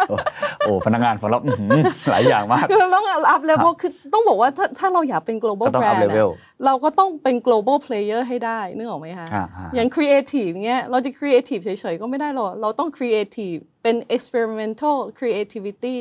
[0.09, 0.16] โอ้
[0.61, 1.70] โอ้พนักงานของเราอื้อหือ
[2.11, 6.31] หลายอย่างมากคือเราต้อง up level คือต้องบอกว่าถ้าถ้าเราอยากเป็น global ก็ต้อง up brand อะ level
[6.64, 15.97] เราก็ต้องเป็น global player ให้ได้นึกออกไหมคะอ่าฮะอย่าง creative เงี้ยเราจะ creative เฉยๆก็ไม่ได้หรอกเราต้อง creative เป็น experimental creativity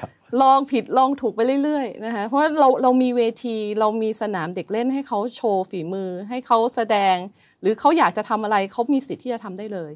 [0.00, 0.10] ครับ
[0.42, 7.16] ลองผิดลองถูกไปเรื่อยๆนะคะเพราะว่าเราเรามีเวทีเรามีสนามเด็กเล่นให้เขาโชว์ฝีมือ ให้เขาแสดง
[7.62, 9.92] หรือเขาอยากจะทำอะไรเขามีสิทธิ์ที่จะทำได้เลย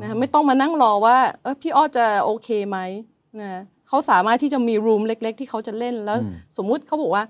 [0.00, 2.78] นะคะไม่ต้องมานั่งรอว่าเออพี่อ้อจะโอเคไหม
[3.40, 6.18] นะเขาสามารถที่จะมีรูมเล็ก ๆ ที่เขาจะเล่นแล้ว
[6.56, 7.24] สมมุติเขาบอกว่า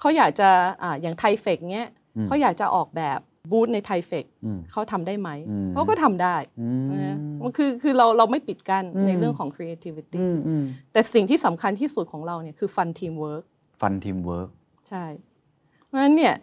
[0.00, 0.48] เขาอยากจะ
[0.82, 1.88] อ่าอย่าง Thaifex เนี้ย
[2.26, 3.20] เขาอยากจะออกแบบ
[3.50, 13.42] บูธใน Thaifex อืมเขาทำได้ไหมอืมเขาก็ทำได้อืมนะมันคือคือเราเราไม่ปิดกั้นในเรื่องของ creativity อืมอืมแต่สิ่งที่สำคัญที่สุดของเราเนี่ยคือ fun teamwork
[13.80, 14.50] fun teamwork
[14.88, 15.04] ใช่
[15.84, 16.34] เพราะฉะนั้นเนี่ย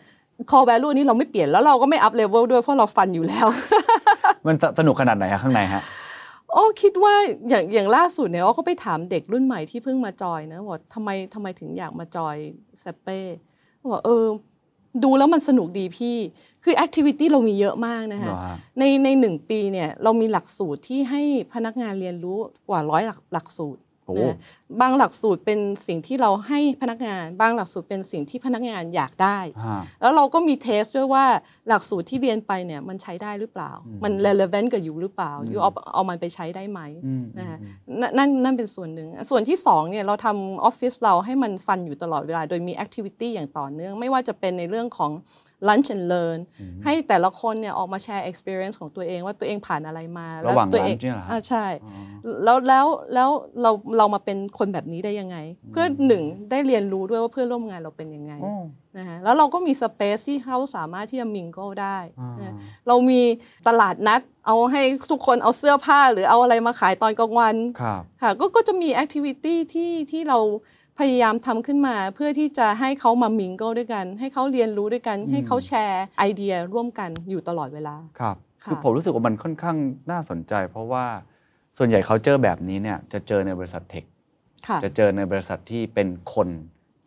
[0.50, 3.48] core value นี้เราไม่เปลี่ยนแล้วเราก็ไม่ up level ด้วยเพราะเรา fun อยู่แล้ว
[4.48, 5.84] มันสนุกขนาดไหนฮะข้างในฮะ
[6.52, 7.14] โอ้คิดว่า
[7.50, 12.36] อย่างอย่างล่าสุดเนี่ยอ้อก็ไปถามเด็กรุ่นใหม่ที่เพิ่งมาจอยนะบอกทำไมทำไมถึงอยากมาจอย
[12.82, 13.20] เซเป้
[13.92, 14.26] บอกเออ
[15.04, 16.18] ดูแล้วมันสนุกดีพี่
[16.64, 21.22] คือแอคทิวิตี้เรามีเยอะมากนะคะเหรอฮะในในหนึ่งปีเนี่ยเรามีหลักสูตรที่ให้
[21.54, 22.38] พนักงานเรียนรู้
[22.70, 24.36] กว่าร้อยหลักหลักสูตรโอ้นะ
[24.82, 31.26] บางหลักสูตรเป็นสิ่งที่เราให้พนักงาน บางหลักสูตรเป็นสิ่งที่พนักงานอยากได้ฮะแล้วเราก็มีเทสด้วยว่า
[31.68, 33.72] หลักสูตรที่เรียนไปเนี่ยมันใช้ได้หรือเปล่า
[34.04, 37.58] มัน relevant กับอยู่หรือเปล่าอยู่เอาเอามันไปใช้ได้ไหมอืมนะคะ
[38.00, 45.14] นั่นนั่นนั่นเป็นส่วนหนึ่ง ส่วนที่สองเนี่ยเราทำออฟฟิศเราให้มันฟันอยู่ตลอดเวลา โดยมี activity อย่างต่อเนื่อง ไม่ว่าจะเป็นในเรื่องของ
[45.70, 46.40] lunch and learn
[46.86, 51.66] ให้แต่ละคนเนี่ยออกมาแชร์ experience ของตัวเองว่าตัวเองผ่านอะไรมาระหว่างตัวเอง lunch เนี่ยเหรอฮะอ่าใช่
[52.44, 53.30] แล้วแล้วแล้ว
[53.62, 55.38] เราเรามาเป็นคนแบบนี้ได้ยังไง
[55.72, 58.54] เพื่อหนึ่งได้เรียนรู้ด้วยว่าเพื่อนร่วมงานเราเป็นยังไงโอ้
[58.98, 61.98] นะคะแล้วเราก็มีสเปซที่เขาสามารถที่จะมิงโก้ได้
[62.42, 62.56] นะ
[62.88, 63.22] เรามี
[63.68, 70.40] ตลาดนัดเอาให้ทุกคนเอาเสื้อผ้าหรือเอาอะไรมาขายตอนกลางวันครับค่ะก็ก็จะมี activity ที่ที่เรา
[71.00, 79.78] พยายามทำขึ้นมาเพื่อที่จะให้เขามา mingle ด้วยกัน ให้เขาเรียนรู้ด้วยกัน ให้เขาแชร์ไอเดียร่วมกันอยู่ตลอดเวลาครับค่ะคือผมรู้สึกว่ามันค่อนข้าง
[80.12, 81.06] น่าสนใจ เพราะว่า
[81.78, 84.13] ส่วนใหญ่เขาเจอแบบนี้เนี่ยจะเจอในบริษัท tech ค่ะ
[84.84, 86.50] จะเจอในบริษัทที่เป็นคน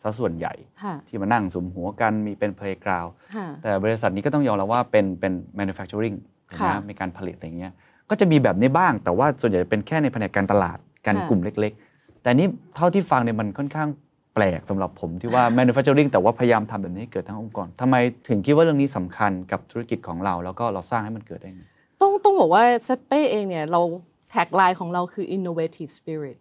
[0.02, 6.16] ซะส่วนใหญ่ค่ะที่มานั่งสุมหัวกันมีเป็น playground ค่ะแต่บริษัทนี้ก็ต้องยอมรับว่าเป็นเป็น manufacturing
[6.58, 7.72] ค่ะนะมีการผลิตอะไรอย่างเงี้ย
[8.10, 12.46] ก็จะมีแบบนี้บ้าง แต่ว่าส่วนใหญ่เป็นแค่ในแผนกการตลาดการค่ะกลุ่มเล็ก ๆ แต่นี่
[12.76, 13.88] เท่าที่ฟังเนี่ยมันค่อนข้าง
[14.34, 17.96] แปลกสำหรับผมที่ว่า manufacturing แต่ว่าพยายามทำแบบนี้ให้เกิดทั้งองค์กรทำไม
[18.28, 21.64] ถึงคิดว่าเรื่องนี้สำคัญกับธุรกิจของเรา แล้วก็เราสร้างให้มันเกิดได้ไง
[22.00, 23.80] ต้องต้องบอกว่าเซเป้เองเนี่ยเรา
[24.30, 26.38] แท็กไลน์ของเราคือ innovative spirit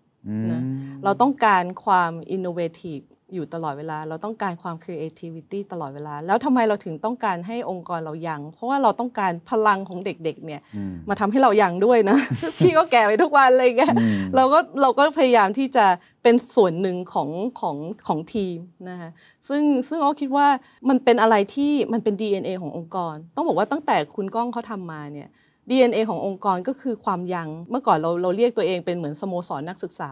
[0.51, 0.61] นะ
[1.03, 10.61] เราต้องการความ innovative อยู่ตลอดเวลา เราต้องการความ creativity ตลอดเวลา แล้วทำไมเราถึงต้องการให้องค์กรเรายัง เพราะว่าเราต้องการพลังของเด็กๆเนี่ย
[11.09, 12.17] มาทำให้เรายังด้วยนะ
[12.59, 13.93] พี่ก็แก่ไปทุกวันอะไรเงี้ย
[14.35, 15.85] เราก็เราก็พยายามที่จะ
[16.23, 18.57] เป็นส่วนหนึ่งของของของทีม
[18.89, 19.09] นะคะ
[19.47, 20.47] ซึ่งซึ่งอ้อคิดว่า
[20.89, 25.29] มันเป็นอะไรที่มันเป็น DNA ขององค์กร ต้องบอกว่าตั้งแต่คุณก้องเขาทำมาเนี่ย
[25.69, 30.09] DNA ขององค์กรก็คือความยังเมื่อก่อนเราเราเรียกตัวเองเป็นเหมือนสโมสรนักศึกษา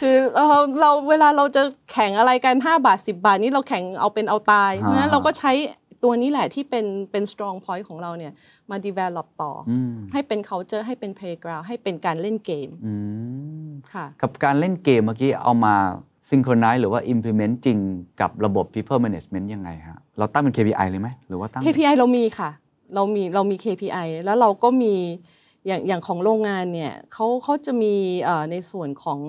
[0.00, 1.62] คือเราเราเวลาเราจะ
[1.92, 5.52] แข่งอะไรกัน 5 บาท 10 บาทนี่เราแข่งเอาเป็นเอาตายเพราะฉะนั้นเราก็ใช้
[6.04, 8.32] ตัวนี้แหละที่เป็นเป็น strong point ของเราเนี่ย
[8.70, 9.72] มา develop ต่ออ
[10.12, 12.68] ให้เป็น culture ให้เป็น playground ให้เป็นการเล่นเกม
[13.94, 15.74] ค่ะกับการเล่นเกมเมื่อกี้เอามา
[16.30, 17.78] synchronize หรือว่า implement จริง
[18.20, 22.50] กับระบบ people management ยังไงฮะเราตั้งเป็น KPI เลยไหมหรือว่าตั้ง KPI เรามีค่ะ
[22.94, 24.94] เรามีเรามี KPI แล้วเราก็มี
[25.66, 29.20] อย่างอย่างของโรงงานเนี่ยเขาเขาจะมีเอ่อในส่วนของ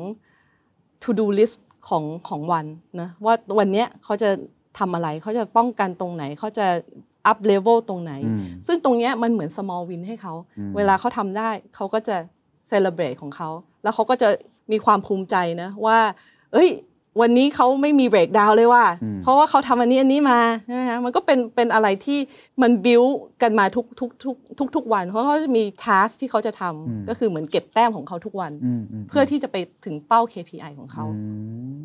[1.03, 1.57] to do list
[1.88, 2.66] ของของวัน
[3.01, 4.30] นะว่าวันเนี้ยเขาจะ
[4.80, 6.68] ทำอะไรเขาจะป้องกันตรงไหนเขาจะ
[7.32, 8.14] up level ตรงไหน
[8.68, 10.34] ซึ่งตรงเนี้ยมันเหมือน small win ให้เขา
[10.78, 12.18] เวลาเขาทำได้เขาก็จะ
[12.72, 13.49] celebrate ของเขา
[13.84, 14.30] แล้วเขาก็จะ
[14.72, 15.99] มีความภูมิใจนะว่า
[16.53, 16.70] เอ้ย
[17.22, 18.84] วันนี้เขาไม่มีเบรกดาวเลยว่า
[19.24, 22.20] เพราะว่าเขาทำอันนี้อันนี้มาใช่ไหมคะมันก็เป็นเป็นอะไรที่
[22.61, 23.03] มันบิว
[23.41, 28.51] กันมาทุกทุกทุกทุกทุกวัน เพราะเขาจะมีทัสที่เขาจะทำก็คือเหมือนเก็บแต้มของเขาทุกวัน
[29.09, 29.55] เพื่อที่จะไป
[29.86, 31.05] ถึงเป้า KPI ของเขา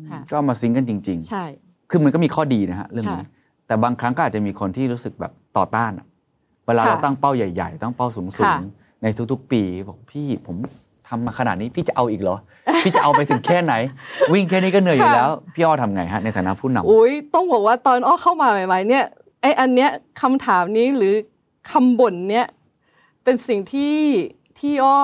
[0.09, 3.27] ค่ะก็เอามาซิงค์กันจริงใช่ๆคือมันก็มีข้อดีนะฮะเรื่องนี้ค่ะ
[3.67, 6.05] แต่บางครั้งก็อาจจะมีคนที่รู้สึกแบบต่อต้านอะ
[6.67, 10.55] เวลาค่ะเราตั้งเป้าใหญ่ ๆ ตั้งเป้าสูงค่ะๆในทุกๆ ปีบอกพี่ผม
[11.09, 12.37] ทำมาขนาดนี้พี่จะเอาอีกเหรอ
[12.83, 13.73] พี่จะเอาไปถึงแค่ไหน
[14.31, 19.05] วิ่งแค่นี้ก็เหนื่อยอยู่แล้ว พี่อ้อทำไงฮะในฐานะผู้นำอุ้ยต้องบอกว่าตอนอ้อเข้ามาใหม่ ๆ เนี่ย
[19.41, 19.89] ไออันเนี้ย
[20.21, 21.13] คำถามนี้หรือ
[21.71, 22.45] คำบ่นเนี้ย
[23.23, 23.97] เป็นสิ่งที่
[24.59, 24.97] ที่อ้อ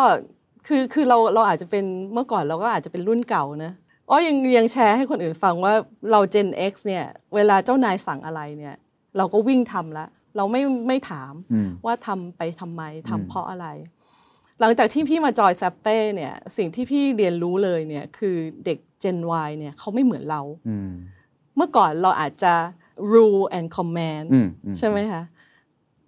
[0.67, 3.71] คือคือเราเราอาจจะเป็นเมื่อก่อนเราก็อาจจะเป็นรุ่นเก่านะ
[4.09, 5.73] อ้อยังยังแชร์ให้คนอื่นฟังว่า
[6.11, 8.75] เรา Gen X เนี่ยเวลาเจ้านายสั่งอะไรเนี่ย
[9.17, 10.05] เราก็วิ่งทำละ
[10.37, 13.67] เราไม่ไม่ถามอืมว่าทำไปทำไมทำเพราะอะไร
[14.61, 18.35] หลังจากที่พี่มาจอยแซปเป้เนี่ยสิ่งที่พี่เรียนรู้เลยเนี่ยคือ
[18.65, 20.89] เด็ก Gen Y เนี่ยเขาไม่เหมือนเราอืม
[21.55, 22.53] เมื่อก่อนเราอาจจะ
[23.13, 25.23] rule and command อืมอืมใช่ไหมคะ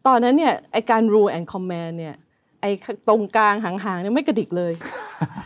[0.08, 2.16] ตอนนั้นเนี่ยไอการ rule and command เนี่ย
[2.62, 2.66] ไอ
[3.08, 4.74] ตรงกลางหางๆเนี่ยไม่กระดิกเลย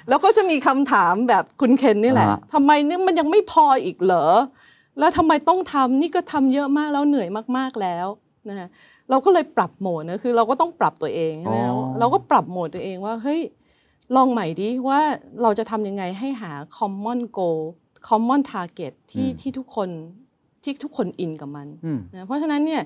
[0.09, 4.25] แล้วก็จะมีคำถามแบบคุณเคนนี่แหละอ่าฮะทำไมเนี่ยมันยังไม่พออีกเหรอ
[4.99, 7.27] แล้วทำไมต้องทำนี่ก็ทำเยอะมากแล้วเหนื่อย
[7.57, 8.07] มากๆแล้ว
[8.49, 8.67] นะคะ
[9.11, 13.41] เราก็เลยปรับโหมดนะคือเราก็ต้องปรับตัวเองใช่ไหมคะเราก็ปรับโหมดตัวเองว่าเฮ้ย
[14.15, 14.99] ลองใหม่ดิว่า
[15.41, 17.59] เราจะทำยังไงให้หา common goal
[18.07, 19.89] common target ที่ที่ทุกคน
[20.63, 22.81] ที่ทุกคนอินกับมันอืม นะเพราะฉะนั้นเนี่ย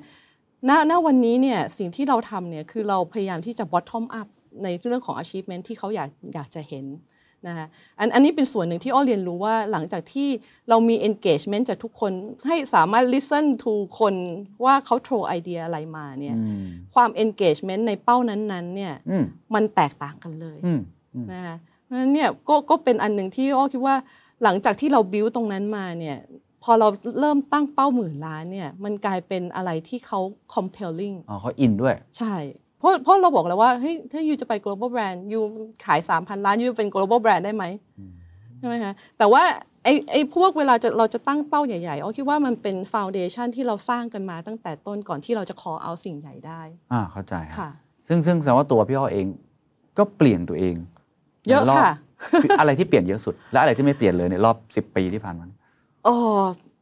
[0.69, 4.27] ณณวันนี้เนี่ยสิ่งที่เราทำเนี่ยคือเราพยายามที่จะ bottom up
[4.63, 6.85] ในเรื่องของ achievement ที่เขาอยากอยากจะเห็น
[7.47, 7.67] นะคะ
[7.99, 10.27] อันอันนี้เป็นส่วนหนึ่งที่อ้อเรียนรู้ว่าหลังจากที่
[10.69, 12.11] เรามี engagement จากทุกคน
[12.47, 14.15] ให้สามารถ listen to คน
[14.65, 19.25] ว่าเขา throw ไอเดียอะไรมาเนี่ยอืมความ engagement ในเป้านั้นๆเนี่ยอืม
[19.55, 20.81] มันแตกต่างกันเลยอืม
[21.31, 23.95] นะคะเพราะฉะนั้นเนี่ยก็ก็เป็นอันหนึ่งที่อ้อคิดว่า
[24.43, 26.17] หลังจากที่เราบิวตรงนั้นมาเนี่ย
[26.63, 26.87] พอเรา
[27.19, 30.19] เริ่มตั้งเป้าหมื่นล้านเนี่ยมันกลายเป็นอะไรที่เขา
[30.53, 35.39] compelling อ๋อเขาอินด้วย ใช่เพ ราะเพราะเราบอกแล้วว่าเฮ้ยถ้ายูจะไป global brand ยู
[35.85, 37.63] ขาย 3,000 ล้านยูเป็น global brand ได้ไหม
[38.59, 39.43] ใช่ไหมคะแต่ว่า
[39.83, 46.61] ไอ้ไอ้พวกเวลาจะเราจะตั้งเป้าใหญ่ๆอ้อคิดว่ามันเป็น foundation ที่เราสร้างกันมาตั้งแต่ต้นก่อนที่เราจะ call out สิ่งใหญ่ได้
[46.93, 47.69] อ่าเข้าใจฮะค่ะ
[48.07, 49.27] ซึ่งซึ่งแสดงว่าตัวพี่อ้อเอง
[49.97, 50.75] ก็เปลี่ยนตัวเอง
[51.49, 51.93] เยอะในรบค่ะ
[52.43, 55.45] คืออะไรที่เปลี่ยนเยอะสุด และอะไรที่ไม่เปลี่ยนเลยในรอบ 10 ปีที่ผ่านมา
[56.07, 56.15] อ๋อ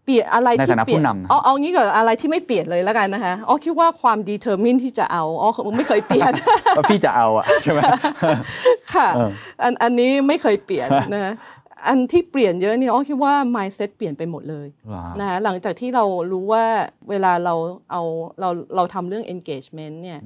[0.06, 6.32] เปลี่ยนอะไรในที่ฐานะเปลี่ยนผู้นำนะเอาเอางี้ก่อนอะไรที่ไม่เปลี่ยนเลยแล้วกันนะคะอ๋อคิดว่าความ determine ที่จะเอาอ๋อไม่เคยเปลี่ยน
[6.78, 7.80] ว่าพี่จะเอาอะใช่ไหม
[8.94, 9.30] ค่ะเออ
[9.64, 11.36] อันอันนี้ไม่เคยเปลี่ยนนะ
[11.88, 16.66] อันที่เปลี่ยนเยอะนี่อ๋อคิดว่า mindset เปลี่ยนไปหมดเลยเหรอนะคะหลังจากที่เรารู้ว่า
[17.10, 17.56] เวลาเรา
[17.92, 18.02] เอา
[18.40, 20.20] เราเราทำเรื่อง engagement เนี่ย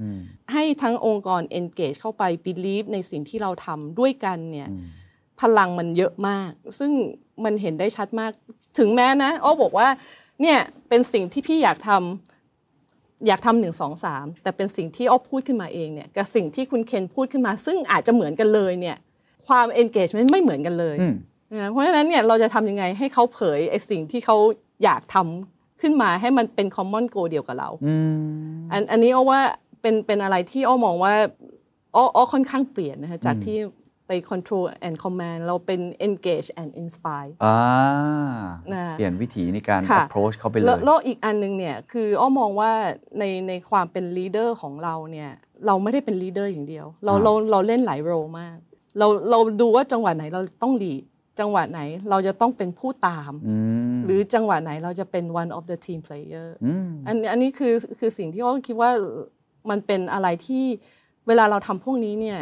[0.53, 4.69] ให้ทั้งองค์กร engage เข้าไป believe ในสิ่งที่เราทำด้วยกันเนี่ย
[5.41, 6.91] พลังมันเยอะมาก ซึ่ง
[7.43, 8.31] มันเห็นได้ชัดมาก
[8.77, 9.87] ถึงแม้นะอ้อบอกว่า
[10.41, 10.57] เนี่ย
[10.89, 18.97] เป็นสิ่งที่พี่อยากทำอยากทำหนึ่งสองสามแต่เป็นสิ่งที่อ้อพูดขึ้นมาเองเนี่ยกับสิ่งที่คุณเคนพูดขึ้นมา ซึ่งอาจจะเหมือนกันเลยเนี่ย
[19.47, 21.15] ความ engagement ไม่เหมือนกันเลยอืม
[21.61, 24.37] นะเพราะฉะนั้นเนี่ยเราจะทำยังไงให้เขาเผยไอ้สิ่งที่เขา
[24.83, 28.19] อยากทำขึ้นมาให้มันเป็น common goal เดียวกับเราอืม
[28.71, 29.41] อันอันนี้อ้อว่า
[29.81, 31.13] เป็นเป็นอะไรที่อ้อมองว่า
[31.95, 33.57] อ้ออ้อค่อนข้างเปลี่ยนนะคะจากที่
[34.07, 37.57] ไป control and command เราเป็น engage and inspire อ่า
[38.73, 42.71] นะเปลี่ยนวิถีในการ ค่ะ approach เขาไปเลแล้วย แล้วอีกอันหนึงเนี่ยคืออ้อมองว่า
[43.19, 45.31] ในในความเป็น leader ของเราเนี่ย
[45.65, 48.57] เราไม่ได้เป็น leader อย่างเดียว เราอ่า เราเราเล่นหลายโรมาก
[48.99, 51.03] เราเราดูว่าจังหวะไหนเราต้อง lead
[51.39, 53.55] จังหวะไหนเราจะต้องเป็นผู้ตาม อื
[53.97, 58.91] มหรือจังหวะไหนเราจะเป็น one of the team player อืมอันอันนี้คือคือสิ่งที่อ้อคิดว่า
[59.69, 60.65] มันเป็นอะไรที่
[61.27, 62.39] เวลาเราทำพวกนี้เนี่ย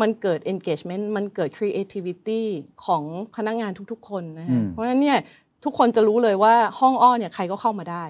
[0.00, 2.42] มันเกิด engagement มันเกิด creativity
[2.84, 3.02] ของ
[3.36, 5.18] พนักงานทุกๆ คนนะอืฮะมเพราะฉะนั้นเนี่ย
[5.64, 8.04] ทุกคนจะรู้เลยว่าห้องอ้อเนี่ยใครก็เข้ามาได้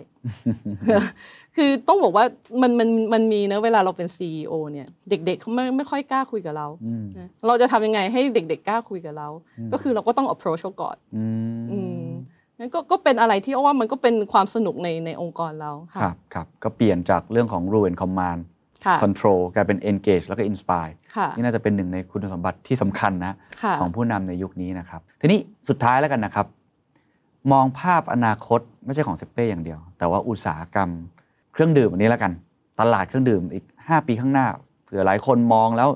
[1.57, 2.25] คือต้องบอกว่า
[2.63, 9.29] มันมันมันมีนะเวลาเราเป็น CEO เนี่ยเด็กๆเขาไม่ไม่ค่อยกล้าคุยกับเราอืมนะเราจะทำยังไงให้เด็ก ๆ กล้าคุยกับเรา
[9.73, 11.25] ก็คือเราก็ต้อง approach เขาก่อนอื
[11.71, 12.09] อืมม
[12.59, 18.56] นั่นก็ก็เป็นอะไรที่อ้อว่ามันก็เป็นความสนุกในในองค์กรเราคค่ะรับครับก็เปลี่ยนจากเรื่องของ rule and command ค่ะ
[19.03, 26.47] control กลายเป็น engage แล้วก็ inspire ค่ะนี่น่าจะเป็นหนึ่งในคุณสมบัติที่สำคัญนะค่ะของผู้นำในยุคนี้นะครับ ทีนี้สุดท้ายแล้วกันนะครับ
[27.53, 30.91] มองภาพอนาคตไม่ใช่ของเซเป้อย่างเดียว แต่ว่าอุตสาหกรรม
[31.53, 32.33] เครื่องดื่มอันนี้แล้วกัน
[32.81, 34.47] ตลาดเครื่องดื่มอีก 5 ปีข้างหน้า
[34.85, 35.89] เผื่อหลายคนมองแล้ว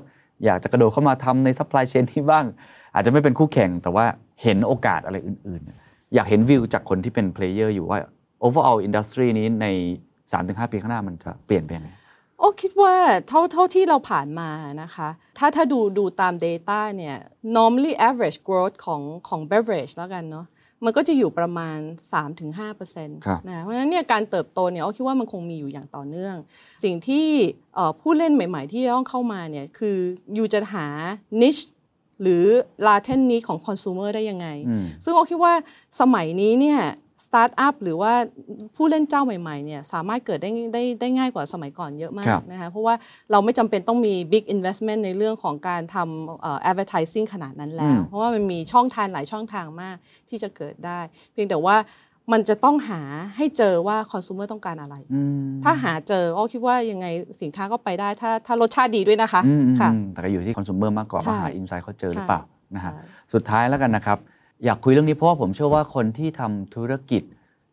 [0.45, 2.45] อยากจะกระโดดเข้ามาทำใน supply chain ที่บ้าง
[2.93, 4.05] อาจจะไม่เป็นคู่แข่งแต่ว่า
[4.41, 7.99] เห็นโอกาสอะไรอื่น ๆ อยากเห็นวิวจากคนที่เป็น player อยู่ว่า
[8.45, 9.67] overall industry นี้ใน
[10.21, 11.89] 3-5 ปีข้างหน้ามันจะเปลี่ยนไปยังไง
[12.41, 12.95] โอ้คิดว่า
[13.27, 14.49] เท่าเท่าที่เราผ่านมา
[14.81, 17.17] นะคะ ถ้าถ้าดูดูตาม Data เนี่ย
[17.57, 20.45] normally average growth ของของ beverage แล้วกันเนาะ
[20.85, 21.77] มันก็จะอยู่ประมาณ
[22.51, 26.35] 3-5%ครับนะเพราะฉะนั้นเนี่ยการเติบโตเนี่ยอ้อคิดว่ามันคงมีอยู่อย่างต่อเนื่อง
[26.83, 27.27] สิ่งที่
[27.75, 29.97] เอ่อผู้เล่นใหม่ๆ ที่ต้องเข้ามาเนี่ยคือ
[30.35, 30.87] อยู่จะหา
[31.41, 31.63] niche
[32.21, 32.43] หรือ
[32.87, 35.53] latent need ของ consumer ได้ยังไงอืมซึ่งเราคิดว่า
[36.01, 36.79] สมัยนี้เนี่ย
[37.10, 38.13] ส ตาร์ทอัพหรือว่า
[38.75, 42.95] ผู้เล่นเจ้าใหม่ๆเนี่ยสามารถเกิดได้ได้ได้ง่ายกว่าสมัยก่อนเยอะมาครักบนะคะเพราะว่า
[43.31, 49.95] เราไม่จำเป็นต้องมี big investment ในเรื่องของการทำเอ่อ advertising ขนาดนั้นแล้ว เพราะว่ามันมีช่องทางหลายช่องทางมาก
[50.29, 50.99] ที่จะเกิดได้
[51.33, 51.77] เพียงแต่ว่า
[52.31, 53.01] มันจะต้องหา
[53.37, 57.05] ให้เจอว่า consumer ต้องการอะไรอืมถ้าหาเจออ้อคิดว่ายังไง
[57.41, 62.41] สินค้าก็ไปได้ถ้าถ้ารสชาติดีด้วยนะคะอืมอืมค่ะอืมแต่ก็อยู่ที่คอน sumer มากกว่าใช่ว่าหาอินไซต์เขาเจอหรือเปล่า
[62.73, 63.01] นะฮะใช่
[63.33, 64.17] สุดท้ายแล้วกันนะครับ
[64.65, 67.23] อยากคุยเรื่องนี้เพราะว่าผมเชื่อว่าคนที่ทำธุรกิจ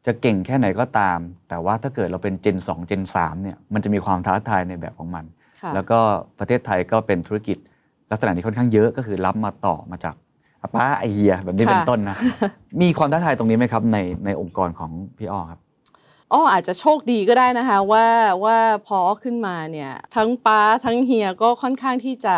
[0.06, 1.18] จะเก่งแค่ไหนก็ตาม
[1.48, 5.24] แต่ว่าถ้าเกิดเราเป็น Gen 2 Gen 3เนี่ยมันจะมีความท้าทายในแบบของมัน
[5.62, 5.98] ค่ะแล้วก็
[6.38, 7.58] ประเทศไทยก็เป็นธุรกิจ
[8.10, 10.14] ลักษณะนี้ค่อนข้างเยอะก็คือรับมาต่อมาจาก
[10.62, 12.16] อาป้าไอเฮียแบบนี้เป็นต้นนะ
[12.82, 15.60] มีความท้าทายตรงนี้ไหมครับ ในในองค์กรของพี่อ้อครับ
[16.32, 18.06] อ้ออาจจะโชคดีก็ได้นะคะว่า
[18.44, 22.36] ว่าพออ้อขึ้นมาเนี่ยทั้งป้าทั้งเฮียก็ค่อนข้างที่จะ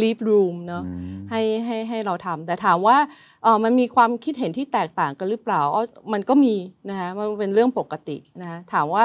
[0.00, 0.82] leave room เนาะ
[1.30, 2.98] ให้ให้ให้เราทำแต่ถามว่า
[3.42, 6.54] เออมันมีความคิดเห็นที่แตกต่างกันหรือเปล่าอ้อมันก็มี
[6.88, 9.04] นะคะมันเป็นเรื่องปกตินะคะถามว่า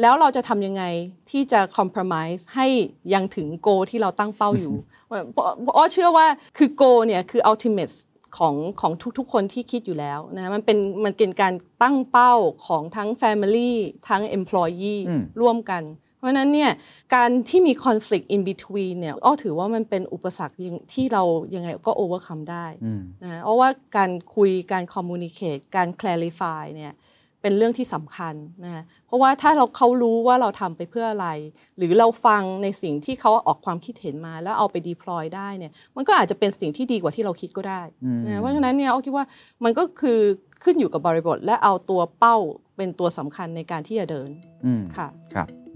[0.00, 0.84] แล้วเราจะทำยังไง
[1.30, 2.66] ที่จะ compromise ให้
[3.14, 4.74] ยังถึงโกที่เราตั้งเป้าอยู่
[5.06, 7.94] เพราะเพราะอ้อเชื่อว่าคือโกเนี่ยคือ ultimate
[8.38, 12.32] ของของทุกๆ คนที่คิดอยู่แล้วนะมันเป็นมันเป็นการตั้งเป้า
[12.66, 13.70] ของทั้ง Family
[14.08, 15.82] ทั้ง Employee อืมร่วมกัน
[16.18, 16.70] เพราะฉะนั้นเนี่ย
[17.14, 21.22] การที่มี conflict in between เนี่ยอ้อถือว่ามันเป็นอุปสรรคยังที่เรา
[21.54, 26.94] ยังไงก็ overcome ได้อืมนะเพราะว่าการคุยการ communicate การ clarify เนี่ย
[27.42, 31.28] เป็นเรื่องที่สำคัญนะเพราะว่าถ้าเราเขารู้ว่าเราทำไปเพื่ออะไร
[31.76, 37.82] หรือเราฟังในสิ่งที่เขาออกความคิดเห็นมา แล้วเอาไป deploy ได้เนี่ยมันก็อาจจะเป็นสิ่งที่ดีกว่าที่เราคิดก็ได้
[38.26, 39.24] นะเพราะฉะนั้นเนี่ยอ้อคิดว่า
[39.64, 40.20] มันก็คือ
[40.64, 42.36] ขึ้นอยู่กับบริบท และเอาตัวเป้า
[42.76, 44.30] เป็นตัวสำคัญในการที่จะเดิน
[44.66, 45.46] อืมค่ะครับ